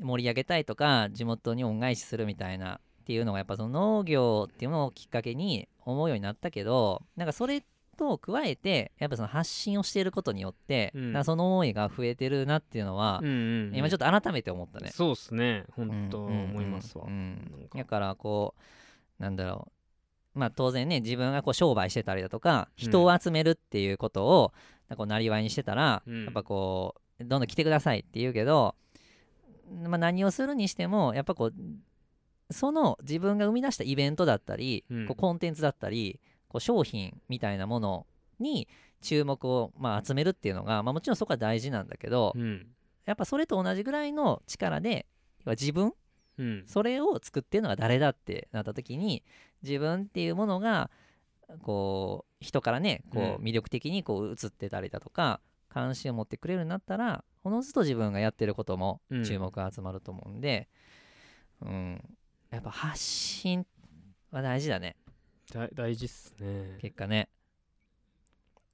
[0.00, 7.62] 盛り上げたいとか地元に恩返しするみたいなっていうのがやっぱその農業っていうのをきっかけに思うようになったけどなんかそれ
[7.94, 13.34] と加えてやっぱその発信をしていることによって、うんその思いが増えてるなっていうのはうん、うん
[13.68, 14.90] うん今ちょっと改めて思ったね。
[14.90, 15.64] そうっすね。
[15.76, 17.04] 本当思いますわ。
[17.06, 18.54] うんだからこ
[19.20, 19.68] うなんだろ
[20.34, 24.52] うまあ当然ね自分がこう商売してたりだとか人を集めるっていうことを
[25.06, 28.74] なりわいにしてたら、うんやっぱこうどんどん来てくださいって言うけど、
[29.70, 31.54] まあ、何をするにしてもやっぱこう
[32.50, 35.06] その自分が生み出したイベントだったり、うん。
[35.06, 38.06] こうコンテンツだったりこう商品みたいなもの
[38.38, 38.68] に
[39.00, 42.66] 注目を、まあ、集めるっていうのが、まあ、もちろんそこは大事なんだけど、うん。
[43.06, 45.06] やっぱそれと同じぐらいの力で
[45.44, 45.92] 要は自分
[46.38, 46.64] うん。
[46.66, 49.22] それを作ってるのが誰だってなった時に
[49.62, 50.90] 自分っていうものが
[51.62, 53.34] こう人からねこうん。
[53.34, 55.40] う魅力的にこう映ってたりだとか
[55.74, 59.24] 関心を持ってくれるようになったらおのずと自分がやってることもうん。
[59.24, 60.68] 注目が集まると思うんで、
[61.60, 62.00] うん。
[62.50, 63.66] やっぱ発信
[64.30, 64.94] は大事だね。
[65.52, 66.78] だ大事っすね。
[66.80, 67.28] 結果ね。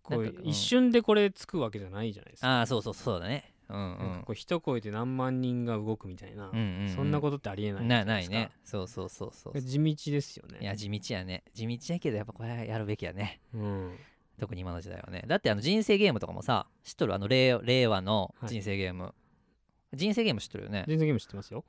[0.02, 2.58] こう一瞬でこれつくわけじゃないじゃないですか。
[2.58, 3.54] ああそうそうそうだね。
[3.70, 6.88] うんうなんこう一声で何万人が動くみたいな、うんうんうん。
[6.94, 8.50] そんなことってありえないなないないね。
[8.64, 9.60] そうそうそうそう。
[9.60, 10.58] 地道ですよね。
[10.60, 11.44] いや地道やね。
[11.54, 13.40] 地道やけどやっぱこれやるべきやね。
[13.54, 13.96] うん
[14.40, 15.24] 特に今の時代はね。
[15.28, 18.48] だってあの人生ゲームとかもさ知っとるあの令令和のはい。
[18.50, 19.14] 人生ゲーム、
[19.94, 20.84] 人生ゲーム知っとるよね。
[20.88, 21.64] 人生ゲーム知ってますよ。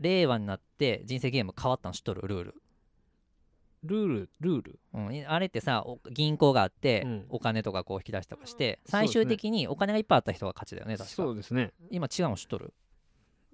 [0.00, 2.22] 令和になって人生ゲーム変わったの知っとる？
[2.22, 2.54] ルール、
[3.84, 4.30] ルール？
[4.40, 4.80] ルール？
[4.94, 7.26] うん、いあれってさお銀行があって、うん。
[7.28, 11.14] お金とかこう引き出しとかして最終的にお金がいっぱいあった人が勝ちだよね確か。
[11.14, 11.72] そうですね。
[11.90, 12.72] 今違うの知っとる？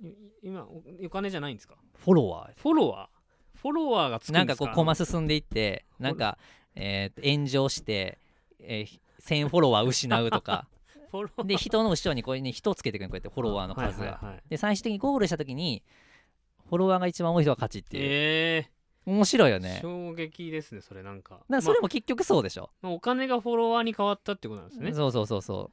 [0.02, 0.08] い
[0.42, 1.74] 今おお金じゃないんですか？
[1.96, 3.58] フォロワフォロワー？
[3.58, 4.64] フォロワーがつくんーなんですか？
[4.64, 6.38] かこうコマ進んでいってなんか、
[6.74, 8.18] えー炎上して、
[8.62, 10.66] えー1000フォロワー失うとか。
[11.44, 14.42] で人の後ろにこういうね人をつけていくのこうやってフォロワーの数が、はいはいはい。
[14.48, 15.82] で最終的にゴールした時に
[16.68, 18.70] フォロワーが一番多い人が勝ちっていう、え
[19.04, 19.78] 面白いよーね。
[19.82, 21.34] 衝撃ですねそれなんか。
[21.34, 24.92] だからそれも結局そうでしょ、まあお金がフォロワーに変わったってことなんですね。
[24.94, 25.70] そうそうそうそ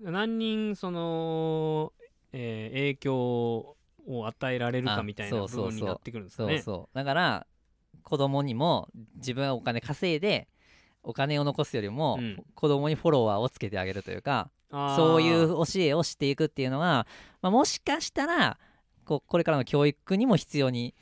[0.00, 1.92] 何人その、
[2.32, 3.76] えー影響
[4.08, 5.70] を与えられるかあみたいな部そうそうそう。
[5.70, 6.96] 分になってくるんでうそうそう。
[6.96, 7.46] だから
[8.02, 10.48] 子供にも自分はお金稼いで
[11.02, 12.44] お金を残すよりも、うん。
[12.54, 17.06] 子供にフォロワーをつけてあげるというかそういう教えをしていくっていうのは、
[17.40, 18.58] まあ、もしかしたら
[19.04, 20.94] こうこれからの教育にも必要に、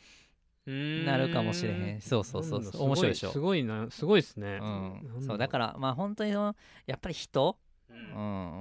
[0.66, 2.00] なるかもしれへん。
[2.00, 2.82] そうそうそうそう。
[2.82, 3.32] 面白いでしょ？
[3.32, 6.54] すごいなすごいですね、うん、そうだからまあ本当にや
[6.96, 7.56] っぱり人、
[7.88, 8.00] ううん。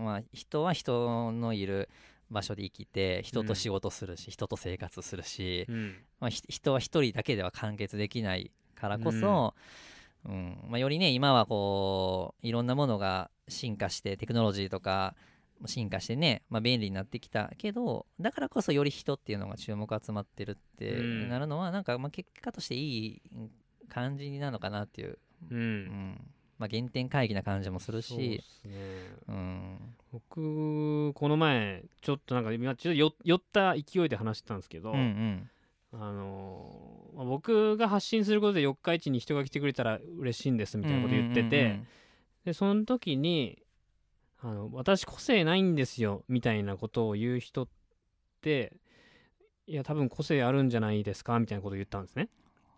[0.01, 1.89] んまあ、人は人のいる
[2.29, 5.95] 場所で生きて人と仕事するし、人と生活するし、うん。
[6.19, 9.55] まあ、ひ人は一人だけでは完結できないからこそ、
[10.25, 10.57] うん。
[10.67, 15.15] まあ、よりね今はこういろんなものが進化してテクノロジーとか
[15.59, 21.29] も進化してね、まあ、便利になってきたけどだからこそより人っていうのが注目集まってるってうん。
[21.29, 23.21] なるのは、なんかまあ結果としていい
[23.87, 25.19] 感じなのかなっていう、
[25.51, 25.83] ううん。
[25.85, 26.21] ん
[26.57, 28.19] まあ、原点回帰な感じもするそう。
[28.19, 28.79] すね。
[29.29, 29.95] うん。
[30.11, 35.49] 僕この前ちょっとなんか今ちょっとよ酔った勢いで話してたんですけど、うんうん
[35.91, 41.87] あのーまあ僕が発信することで四日市に人が来てくれたら嬉しいんですみたいなこと言ってて、うんうんうん
[42.45, 43.61] でその時に
[44.41, 47.67] あの私個性ないんですよみたいなことを言う人っ
[48.41, 48.77] て
[49.67, 52.29] いや多分個性あるんじゃないですかみたいなことを言ったんですね。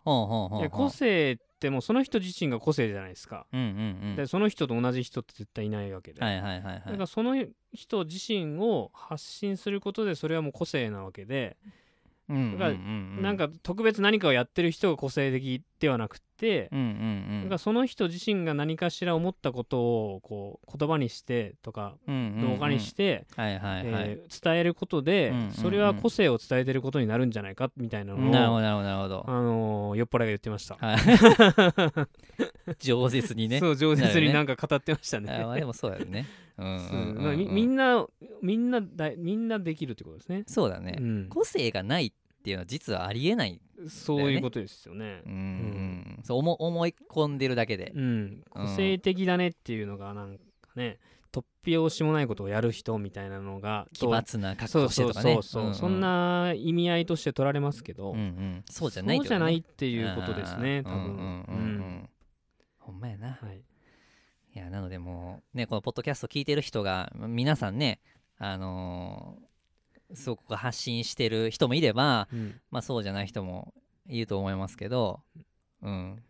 [0.04, 3.46] ほうほうほう個性ってもうその人自身が個性じゃないですか。
[3.52, 4.16] うんうんうん。
[4.16, 6.82] でその人と同じ人って絶対いないわけで、はいはいはいはい。
[6.86, 7.36] だからその
[7.72, 11.56] 人自身を発信することでそれはもう個性なわけで、
[12.52, 17.42] だからうんなんか特別何かをやってる人が個性的ではなくて、うんうんうん。
[17.42, 25.52] だからその人自身が何かしら思ったことをこう言葉にしてとか動画にして、伝えることで、うんうんうん。
[25.52, 29.24] それは個性を伝えてることになるんじゃないかみたいなのを、なるほどなるほどなるほど。
[29.26, 30.76] あのー酔っ払いが言ってました。
[30.76, 30.96] はい。
[32.78, 33.58] 饒舌にね。
[33.58, 35.32] そう饒舌にななんか語ってましたね。
[35.32, 36.26] あまあでもそうやよね。
[36.58, 38.06] うんみみんな
[38.42, 40.44] みんなだいみんなできるってことですね。
[40.46, 41.28] そうだね、うん。
[41.28, 42.12] 個性がない
[42.42, 45.22] っていうのは実はありえないそういうことですよね。
[45.24, 45.36] うん、う。
[45.36, 47.92] ん、そう思思い込んでるだけで。
[47.94, 50.42] うん、個性的だねっていうのがなんか
[50.74, 50.98] ね
[51.32, 55.34] 突拍子もないことをやる人みたいなのが奇抜な格好してとかね。
[55.34, 55.74] そうそう、んん。
[55.74, 58.64] そんな意味合いとして取られますけど、うんうん。
[58.68, 60.98] そうじゃないそうじゃないっってていうことですね多分。
[60.98, 61.10] うん。
[61.10, 62.10] うん。
[62.78, 63.38] ほんまやな。
[63.40, 63.62] はい。
[64.54, 68.00] いやなのでもうねこのポッドキャスト聞いてる人が皆さんね
[68.36, 69.51] あのー
[70.14, 72.60] すごく発信してる人もいればうん。
[72.70, 73.74] まあそうじゃない人も
[74.08, 75.20] いると思いますけど
[75.82, 76.22] うん。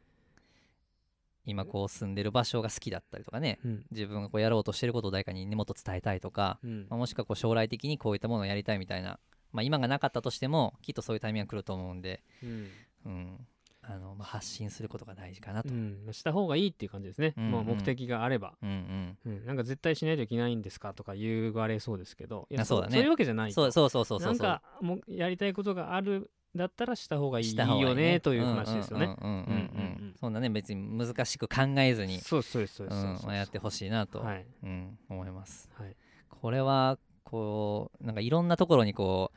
[1.45, 3.87] 今こう住んでる場所が好きだったりとかねうん。
[3.91, 6.87] 自分がこうやろうとしてることを誰かに根元伝えたいとか、うん。
[6.89, 9.19] まあもしくはこう将来的にこういったものをやりたいみたいな、
[9.53, 12.69] まあ、今がなかったとしてもきっとそういうタイミングが来ると思うんで、うん。
[13.07, 13.47] うん
[13.83, 19.33] あの、まあ、発信することが大事かなと、うん、した方がいいっていう感じですね、うんうん、もう目的があれば、うんうん。
[19.33, 22.47] うん、なんか絶対しないといけないんですかとか言われそうですけど。
[22.51, 24.29] いやそうだ、ね、そういうわけじゃないそうそうそうそうそう。
[24.29, 28.21] なんかもやりたいことがあるだったらした方がいいいいよね。
[28.21, 29.07] という話ですよね。
[29.07, 34.47] うんうんうんそんなね別に難しく考えずにそうそうそうそうやってほしいなと、はい。
[34.63, 35.69] うん、思います。
[35.75, 35.97] はい、
[36.29, 39.33] これはこうなんかいろんなところにこ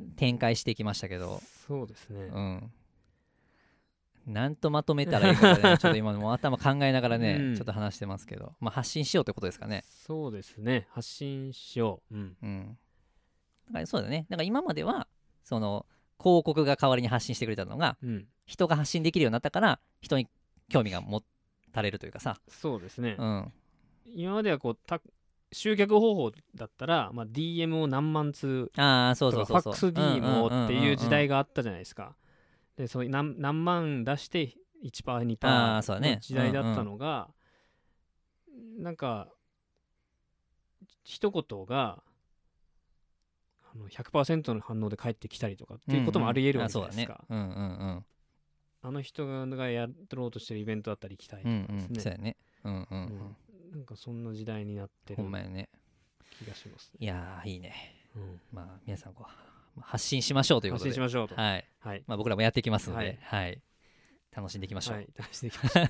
[0.00, 1.40] う展開していきましたけど。
[1.68, 2.72] そうですね、うん、
[4.26, 7.56] なんとまとめたらいいかね ちょっと今もう頭考えながらね、うん。
[7.56, 9.84] ちょっと話してますけど、まあ、発信しようってことですかね。
[9.88, 10.86] そうですね。
[10.90, 12.14] 発信しよう。
[12.14, 12.36] うん。
[12.42, 12.78] うん。
[13.68, 14.26] だからそうだね。
[14.28, 15.08] だから今までは
[15.42, 15.86] その
[16.18, 18.28] 広告が代わりに発信してくれたのがうん。
[18.46, 20.26] 人が発信できるようになったから人に
[20.68, 21.22] 興味が持
[21.72, 23.14] たれるというかさ、そうですね。
[23.16, 23.52] うん、
[24.06, 25.00] 今まではこうた
[25.52, 29.92] 集客方法だったら、まあ、DM を何万通ああそうとそうそうそう。
[29.92, 32.06] かファックス DM をっていう時代ががあったじゃないですか。
[32.06, 32.29] でそういう
[32.76, 36.14] 何何万出して1%、2%あーそうだね。
[36.16, 37.28] の時代だったのが、
[38.78, 39.28] なんか
[41.04, 42.02] 一言が
[43.72, 47.24] あの100%の反応で返ってきたりとかっていうこともあり得るわけじゃないですか。
[47.28, 48.04] うんうん、
[48.82, 51.90] あの人がやろうとしてるイベントだったら行きたいとうんうんかですね。
[51.90, 52.36] うんそうやね。
[52.64, 52.98] うんうんうん、
[53.70, 53.72] うん。
[53.72, 55.68] なんかそんな時代になってるほんまやね。
[56.38, 56.98] 気がしますね。
[57.00, 57.74] いやーいいね。
[58.16, 58.40] うん。
[58.52, 59.49] まあ皆さんこうまあ
[59.82, 61.34] 発信しましょうというこ発とで信しましょうと。
[61.34, 62.04] はいはい。
[62.06, 63.58] まあ、僕らもやっていきますので、ははいい
[64.34, 65.08] 楽しんでいきましょう、はい。
[65.32, 65.86] 試していきましょう。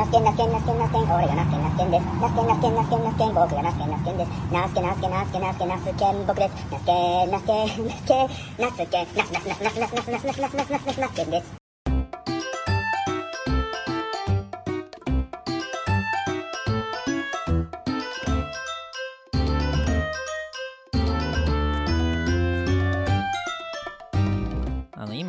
[0.00, 11.59] ナスケンナスケンナスケンナスケン俺がナスケンナスケンですナスケンナスケンナスケンナスケン僕がナスケンナスケンですナスケナスケナスケナスケナスケン僕ですナスケンナスケンナスケンナスケンナスナスナスナスナスナスナスナスナスナスナスナスナスケンですあの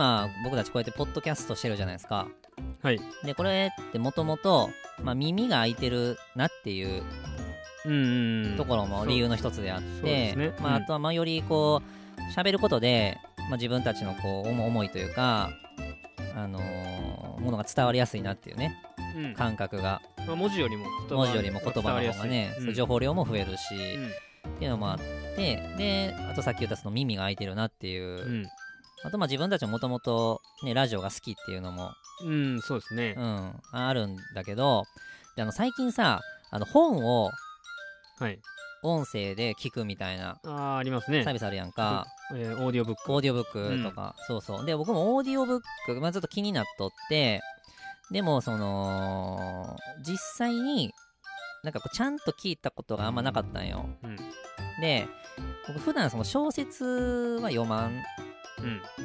[0.02, 2.28] 今僕たちこうやってポッドキャストしてるじゃないですか。
[2.82, 3.00] はい。
[3.24, 4.72] でこれってもともと
[5.16, 7.04] 耳が開いてるなっていう
[7.86, 8.58] うんうんうん。
[8.58, 10.54] ところも理由の一つであって、ですね。
[10.60, 10.84] まあ、うん。
[10.84, 11.84] あとはまあよりこ
[12.18, 15.52] う喋ることで、まあ、自分たちのこう思思いというか、
[16.36, 18.80] あのーものが伝わりやすいなっていうね
[19.16, 19.34] うん。
[19.36, 20.02] 感覚が。
[20.26, 24.08] まあ、文字よりも言葉文字よりも言葉の方がね、う情報量も増えるし、うん。
[24.56, 24.98] っていうのもあっ
[25.36, 28.48] てであとさっき言ったその耳が開いてるなっていう、うん、
[29.04, 31.92] あとまあ自分たちももともとねラジオが好きっていうのも、
[32.24, 33.22] うん、そうですねう。
[33.22, 34.84] ん、あるんだけど
[35.36, 36.22] であの最近さ
[36.52, 37.32] あの本を
[38.20, 38.40] はい。
[38.84, 43.14] 音声で聞くみたいなあーありますねサービスあるやんか、えーオーディオブック。
[43.14, 47.42] オーディオブックとか、そうそうで僕もオーディオブック、まあ、ずっと気になっとって
[48.10, 50.92] でもその実際に
[51.64, 54.16] なんかこうちゃんと聞いたことがあんまなかったんようん。
[54.82, 55.08] で
[55.68, 56.84] 僕普段その小説
[57.40, 58.04] は読まんうん。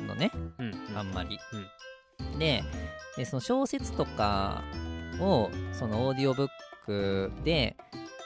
[0.06, 0.30] のね。
[0.58, 0.72] うん。
[0.96, 1.38] あんまり、
[2.38, 2.62] で
[3.16, 4.62] でその小説とか
[5.20, 6.48] をそのオーディオブッ
[6.84, 7.76] クで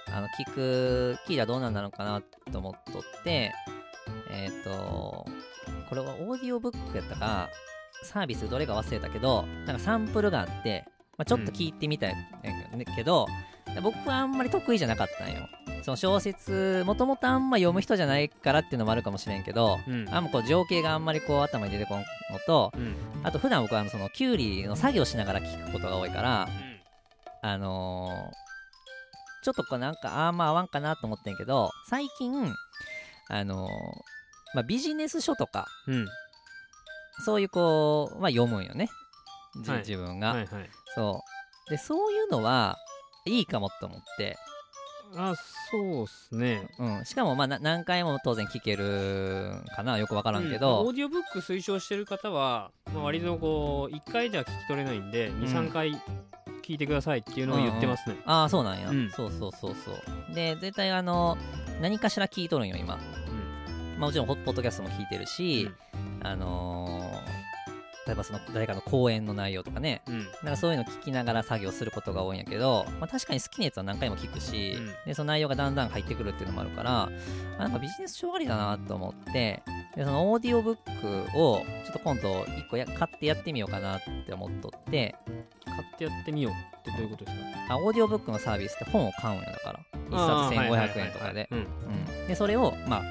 [0.09, 2.21] あの聞く聞いたらどうなんなのかな
[2.53, 3.53] と思っとって
[4.31, 5.27] えっ、と
[5.89, 7.49] これはオーディオブックやったか
[8.03, 10.85] サービスどれか忘れたけどなんかサンプルがあって、
[11.17, 13.27] まあ、ちょっと聞いてみたいんだけど、
[13.83, 15.49] 僕はあんまり得意じゃなかったんよ
[15.97, 20.09] その小説もともとあんま読む人じゃないからっていうのもあるかもしれんけど、うん。
[20.11, 22.05] あんまこう情景があんまりこう頭に出てこんの
[22.47, 22.95] とうん。
[23.25, 26.49] あと普段僕はあのそのキュウリの作業しながら聞くことが多いから
[27.43, 32.55] あのーちょっとこうなんかあーまあ合わんかなと思ってんけど最近
[33.29, 33.71] あのー
[34.55, 36.07] まあ、ビジネス書とかうん。
[37.25, 38.89] そういうこう、まあ、読むんよね
[39.65, 40.71] じはい自分が、はいはい。
[40.95, 41.23] そ
[41.67, 42.77] うでそういうのは
[43.27, 44.37] いいかもと思って、
[45.17, 45.35] あ、
[45.71, 46.69] そうっすね。
[46.79, 49.99] うん、しかもまあな何回も当然聞けるんかな。
[49.99, 50.61] よくわからんけうん。
[50.61, 55.43] ど、オーディオブック推奨してる方は、まあ、割とこう1回じゃ聞き取れないんで、ん。
[55.43, 56.01] 23回
[56.63, 59.11] 聞いてくださいっていうのを言ってますね、ああそうなんや、うん。
[59.11, 60.35] そうそうそうそう。
[60.35, 61.37] で絶対あの
[61.81, 63.01] 何かしら聞いとるんよ今、ま
[63.97, 65.71] あ、もちろんポッドキャストも聞いてるし、
[66.23, 67.40] あのー
[68.07, 70.03] 例えばその誰かの講演の内容とかね。
[70.09, 70.15] うん。
[70.15, 74.95] うんなんかそういうの聞きながら作業することが多いんやけど、まあ、確かに好きなやつは何回も聞くし、うん。
[75.07, 77.11] でその内容がだんだん入ってくるっていうのもあるからあ
[77.59, 79.63] なんかビジネス書ありだなと思って
[79.97, 80.77] でそのオーディオブッ
[81.33, 85.15] クをちょっと今度1個や買ってやってみようかなって思っとって
[85.65, 87.37] 買ってやってみようってどういうことです
[87.69, 87.75] か？
[87.75, 89.81] あオーディオブックのサービスって本を買うんやだから。
[90.11, 91.49] 1冊1500円とかで、
[92.27, 93.03] でそれをまあ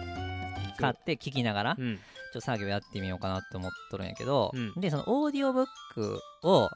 [0.80, 1.98] 買って聞きながらちょうんっ
[2.34, 4.74] と作業やってみようかなって思っとるんやけど、うん。
[4.80, 6.70] でそのオーディオブックを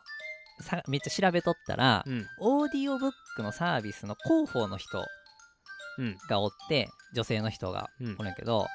[0.62, 2.26] さめっちゃ調べとったら、うん。
[2.40, 5.06] オーディオブックのサービスの広報の人
[6.00, 6.18] うん。
[6.28, 8.16] がおって女性の人がうん。
[8.20, 8.68] おるんやけど、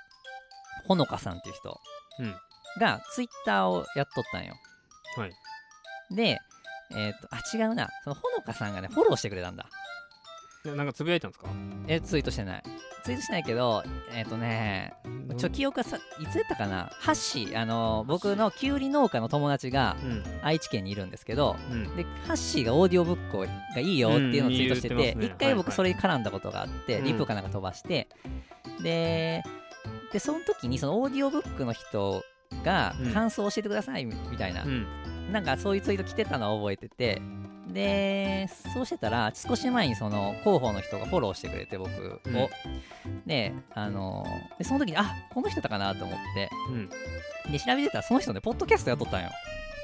[0.87, 1.81] ほのかさんっていう人
[2.21, 2.35] うん。
[2.81, 4.55] がツイッターをやっとったんよ。
[5.17, 5.33] はい。
[6.15, 6.39] で
[6.97, 7.89] えっ、とあ違うな。
[8.05, 9.67] そのほのかさんがねフォローしてくれたんだ
[10.65, 11.49] ななんかつぶやいたんですか？
[11.87, 12.63] えツイートしてない。
[13.05, 13.83] ツイートしてないけど
[14.13, 14.93] えっ、とね
[15.37, 16.91] ちょ記憶がさいつやったかな？
[16.93, 20.25] ハッシーあの僕のきゅうり農家の友達がうん。
[20.43, 21.97] 愛知県にいるんですけどうん。
[21.97, 23.39] でハッシーがオーディオブック
[23.75, 25.35] がいいよっていうのをツイートしてうんて言ってますね。
[25.37, 27.05] 一回僕それに絡んだことがあってうん。
[27.05, 28.09] リップかなんか飛ばして
[28.83, 29.43] で
[30.13, 32.23] でその時にそのオーディオブックの人
[32.65, 33.13] がうん。
[33.13, 34.65] 感想を教えてくださいみたいな。
[34.65, 34.87] うん。
[35.33, 37.21] なんかそういうツイート来てたのを覚えてて
[37.69, 43.23] でそうしてたら少し前にその広報の人がフォローしてくれて僕を、うん。
[43.27, 44.25] であの
[44.59, 46.51] でその時にあこの人だかなと思って。
[46.71, 46.89] うん。
[47.53, 49.31] で調べてたらその人ねポッドキャストやっとったんよ。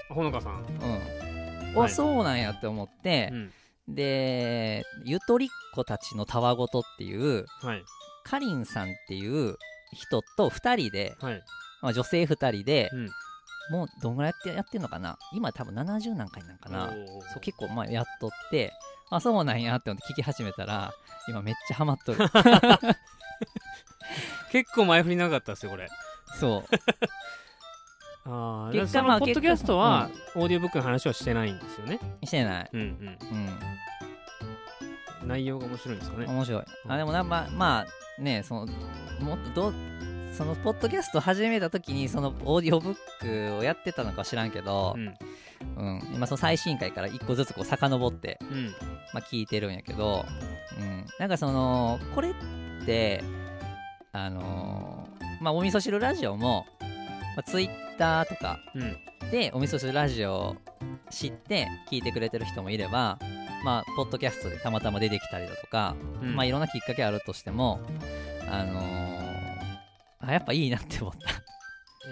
[0.08, 0.64] ほのかさん。
[0.64, 1.90] うん、おはい。
[1.90, 3.30] そうなんやって思って。
[3.32, 3.52] う、ん。
[3.94, 7.82] でゆとりっ子たちのたわごとっていうはい。
[8.24, 9.56] かりんさんっていう
[9.92, 11.42] 人と2人で、はい。
[11.82, 13.10] まあ、女性2人でう、ん
[13.70, 15.18] もうどんぐらいやってやってんのかな？
[15.32, 16.90] 今多分70何回なんかな。
[17.32, 18.72] そう結構まあやっとって
[19.10, 20.92] あそうなんやって思って聞き始めたら
[21.28, 22.18] 今めっちゃハマっとる。
[24.52, 25.88] 結構前振りなかったですよこれ。
[26.38, 26.74] そう。
[28.26, 31.98] ああ結果そまあのポッドキャストはオーディオブックの話はしてないんですよね。
[32.24, 32.70] してない。
[32.72, 32.86] うんうん。
[32.88, 33.58] うん
[35.26, 36.26] 内容が面白いんですかね。
[36.26, 36.64] 面白い。
[36.88, 37.86] あでもなまあま
[38.18, 38.66] あねその
[39.20, 39.74] もっとどう
[40.36, 45.14] そのポッドキャスト始めた時にそのオーディオブックをやってたのか知らんけどう、ん。
[45.76, 46.02] うん。
[46.12, 48.74] 今その最新回から一個ずつこう遡って、うん。
[49.12, 50.26] まあ、聞いてるんやけど、
[50.78, 52.34] うん、なんかそのこれっ
[52.84, 53.22] て
[54.12, 56.86] あのーまあお味噌汁ラジオも、ま
[57.40, 58.96] あ、ツイッターとかうん。
[59.30, 60.56] でお味噌汁ラジオを
[61.10, 63.18] 知って聞いてくれてる人もいれば
[63.64, 66.36] まあポッドキャストでたまたま出てきたりだとか、うん。
[66.36, 67.80] まあいろんなきっかけあるとしても
[68.48, 69.24] あのー
[70.20, 71.18] あやっぱいいなって思った。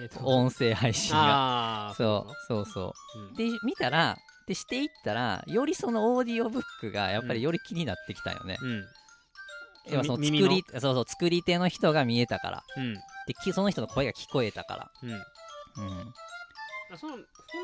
[0.01, 1.95] えーと音声配信が。
[1.97, 3.33] そうそうそうう。
[3.33, 3.35] ん。
[3.35, 8.85] で見たらでしていったらよりそのオーディオブックがやっぱりより気になってきたよね、うん。
[9.93, 12.63] 要はそのみ作りそうそう作り手の人が見えたから。
[12.77, 12.95] うん。
[12.95, 14.91] できその人の声が聞こえたから。
[15.03, 15.11] うん。
[15.11, 15.21] うん
[16.97, 17.19] そのほ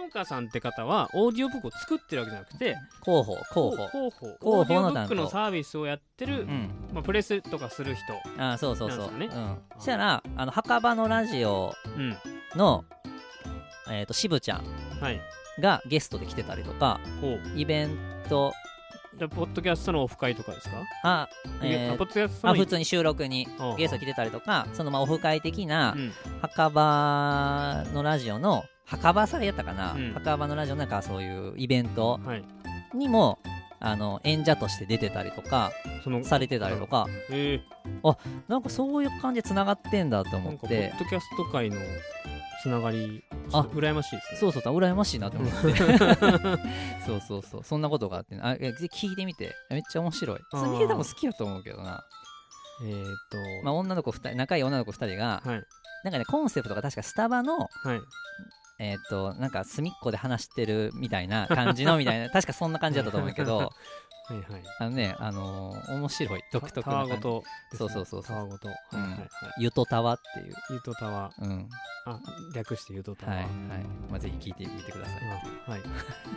[0.04, 3.70] のかさんって方はオーディオブックを作ってるわけじゃなくて広報広報。
[3.88, 4.26] 広報。
[4.40, 6.70] 報オーディオブックのサービスをやってる、うん。
[6.92, 8.02] まあ、プレスとかする人
[8.38, 9.10] あそうそうそう、
[9.76, 12.16] そしたらあの墓場のラジオうん。
[12.56, 12.84] の
[13.90, 14.64] えっ、と渋ちゃん
[15.00, 15.20] はい。
[15.60, 17.00] がゲストで来てたりとか
[17.56, 17.98] イベン
[18.28, 18.52] ト
[19.16, 21.28] じゃあポッドキャストのオフ会とかですか、あ、
[21.62, 26.12] ええーポッドキャストのあ普通に収録にゲスト来てたりとかそのまあオフ会的なうん。
[26.40, 30.12] 墓場のラジオの墓場祭やったかな、うん。
[30.14, 32.44] 墓場のラジオのなんかそういうイベントはい。
[32.94, 33.38] にも
[33.80, 35.72] あの演者として出てたりとか
[36.22, 37.06] されてたりとか。
[37.30, 37.60] え。
[38.48, 40.92] なんかそういう感じでつながってんだと思って。
[40.94, 41.76] ッドキャスト界の
[42.62, 44.40] つながりあ羨ましいですね。
[44.40, 45.76] そうそうそう羨ましいなと思って。
[47.06, 47.64] そうそうそう。
[47.64, 48.40] そんなことがあってね。
[48.42, 49.54] あ聞いてみて。
[49.70, 50.40] めっちゃ面白い。
[50.52, 50.72] あー。
[50.72, 52.04] すげえ多分好きやと思うけどな、
[52.84, 55.62] えー、っと、まあ、女の子2人仲いい女の子2人がはい。
[56.04, 58.00] なんかねコンセプトが確かスタバのはい。
[58.80, 63.70] えーっとなんか隅っこで話してるみたいな感じのみたいな 確かそんな感じだったと思うけど
[64.28, 64.62] はいはい。
[64.78, 67.12] あのねあのー面白い独特タな感じ。
[67.12, 68.24] ワーごとね、そうそうそうそう。
[68.24, 69.00] タワーごと、うん。
[69.00, 69.28] はいはいはい。
[69.60, 70.54] ゆとたわっていう。
[70.70, 71.68] ゆとタワーうん。
[72.06, 72.20] あ
[72.54, 73.50] 略してゆとタワーはいはい、
[74.10, 75.14] まあ、ぜひ聞いてみてください。
[75.66, 75.80] あはい。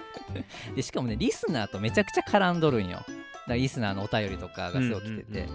[0.76, 3.00] でしかもねリスナーとめちゃくちゃ絡んどるんよ。
[3.48, 5.50] だリスナーのお便りとかがすごい来てて、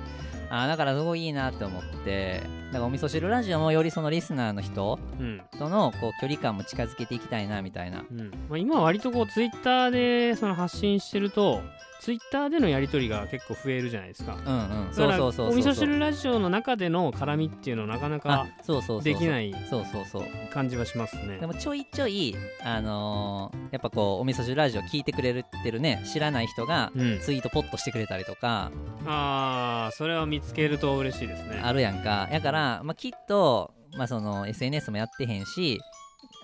[0.51, 2.43] あーだからすごいいいなって思って。
[2.66, 5.41] だからお味噌汁ラジオもよりそのリスナーの人うん。
[5.57, 8.05] とのこう距離感も近づけていきたいなみたいな。
[8.11, 8.30] うん。
[8.49, 11.62] まあ、今は割とこうツイッターでその発信してると
[12.07, 14.36] ツイッターでのやり取りが結構増えるじゃないですか。
[14.36, 14.46] うんうん。
[14.46, 19.02] だからそうそうそうそうお味噌汁ラジオの中での絡みっていうのはなかなあかそうそうそうそう。
[19.02, 20.22] できないそうそうそう。
[20.52, 21.38] 感じはしますね。
[21.38, 27.18] でもちょいちょいあのーやっぱこうお味噌汁ラジオ聞いてくれてるね知らない人がうん。
[27.18, 28.70] ツイートポッとしてくれたりとか。
[29.04, 31.61] ああそれは見つけると嬉しいですね。
[31.61, 32.28] あるやんか。
[32.30, 35.80] やから、まあ、きっと、まあ、その SNS もやってへんし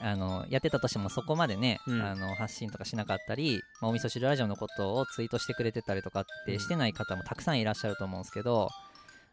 [0.01, 2.03] あのやってたとしてもそこまでね、うん。
[2.03, 6.55] あの発信とかしなかったり、まあ、お味噌汁ラジオのことをツイートしてくれてたりとかっうん。
[6.55, 8.69] てしてない方もたくさんいらっしゃると思うんですけど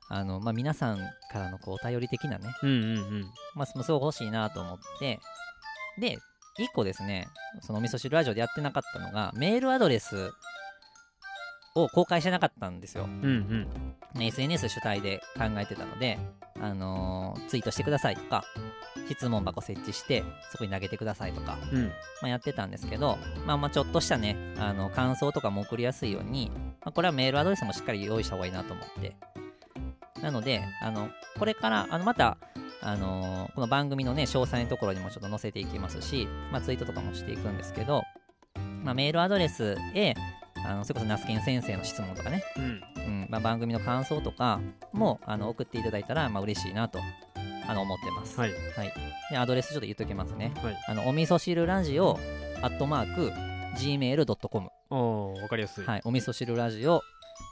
[0.10, 0.97] あの、まあ、皆さん
[1.32, 3.22] からのこうお便り的なね、うんうんうん。
[3.56, 5.20] まあ、すごい欲しいなと思って
[6.00, 6.18] で
[6.60, 7.28] 1個ですね
[7.62, 10.32] そのお味噌汁ラジオでやってなかったのがメールアドレス
[11.76, 13.04] を公開してなかったんですよ。
[13.04, 13.66] うん
[14.16, 14.22] うん。
[14.22, 16.18] SNS 主体で考えてたので、
[16.60, 18.43] あのーツイートしてくださいとか
[19.16, 21.86] 質問箱設置してそこに投げてくださいとか、うん。
[21.86, 21.91] ま
[22.24, 26.51] あ、やってたんですけど、まあ、まあちょっとしたねあの感想とかも送りやすいように、
[26.82, 29.16] まあ、これはメールアドレスもしっかり用意した方がいいなと思って。
[30.22, 32.38] なのであのこれからあのまた
[32.82, 38.03] あのーこの番組のね詳細のところにもちょっと載せていきますし、まあ、ツイートとかもしていくんですけど、
[38.84, 40.14] まあ、メールアドレスへ
[40.66, 42.64] あのそれこそナスケン先生の質問とかね、うん。
[42.64, 43.28] うん。
[43.30, 44.60] まあ、番組の感想とか
[44.91, 46.99] もあの送っていただいたら、まあ嬉しいなと
[47.70, 48.39] あの思ってます。
[48.39, 48.51] はい。
[48.76, 48.93] はい、
[49.30, 50.51] でアドレスちょっと言っときますね。
[50.63, 50.78] はい。
[50.88, 52.17] あのお味噌汁ラジオ
[52.63, 53.32] アットマーク
[53.78, 55.86] gmail.com おーわかりやすい。
[55.86, 57.03] はい、お味噌汁ラジオ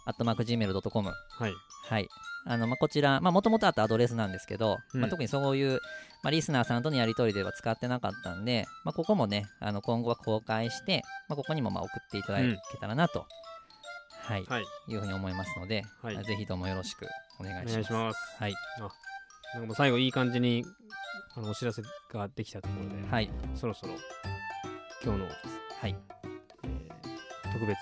[0.05, 1.53] アットマーク gmail.com はい。
[1.87, 2.07] はい。
[2.45, 5.01] あの、まあ、こちら、まあ、もともとあったアドレスなんですけど、うん。
[5.01, 5.79] まあ、特にそういう、
[6.23, 13.27] まあ、リスナーさんとのやり取りでは使ってなかったんで、まあ、ここもね、あの、今後は公開して、まあ、ここにもまあ送っていただけたらなと、
[14.21, 14.65] はい、はい。
[14.87, 16.23] いうふうに思いますので、はい。
[16.23, 17.07] ぜひともよろしく
[17.39, 17.73] お願いします。
[17.73, 18.35] お願いします。
[18.39, 18.53] はい。
[19.53, 20.65] なんかもう最後いい感じに
[21.35, 21.81] あのお知らせ
[22.11, 23.29] ができたところで、はい。
[23.55, 23.93] そろそろ
[25.03, 25.95] 今日の、はい。
[26.63, 27.77] えー特別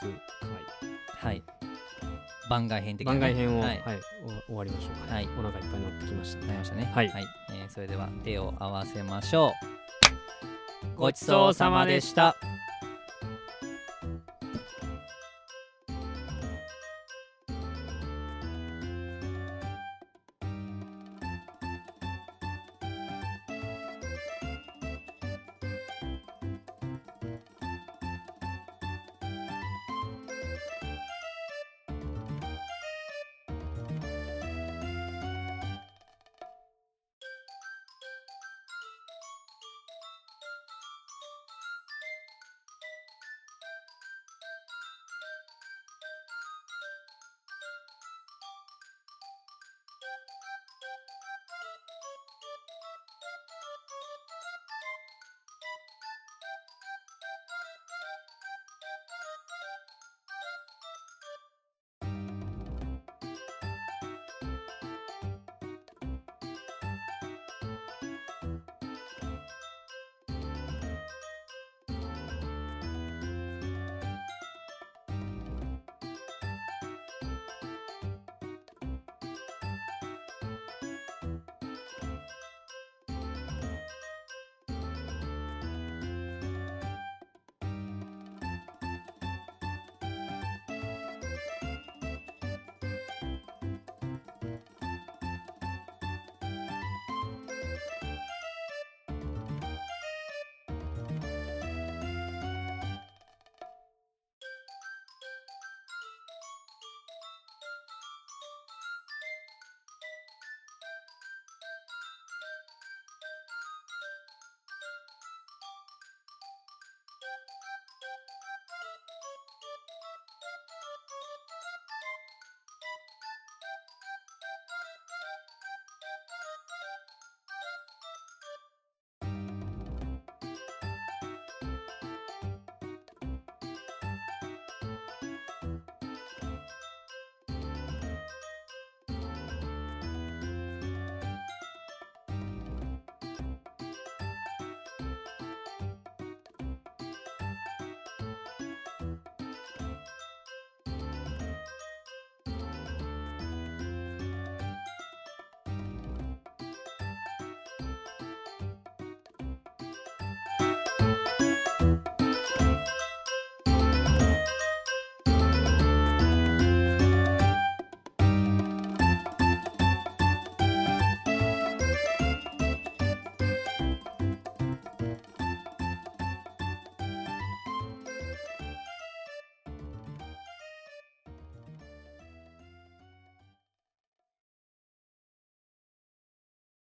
[1.24, 1.44] はい。
[2.50, 3.82] 番外編的会なね、番外編を、ははいい
[4.48, 6.92] お終わりましょうか、ねはいお腹いっぱいになってきましたねなりましたね。
[6.94, 7.12] はい
[7.52, 9.54] えーそれでは手を合わせましょ
[10.96, 10.98] う。
[10.98, 12.38] ごちそうさまでした。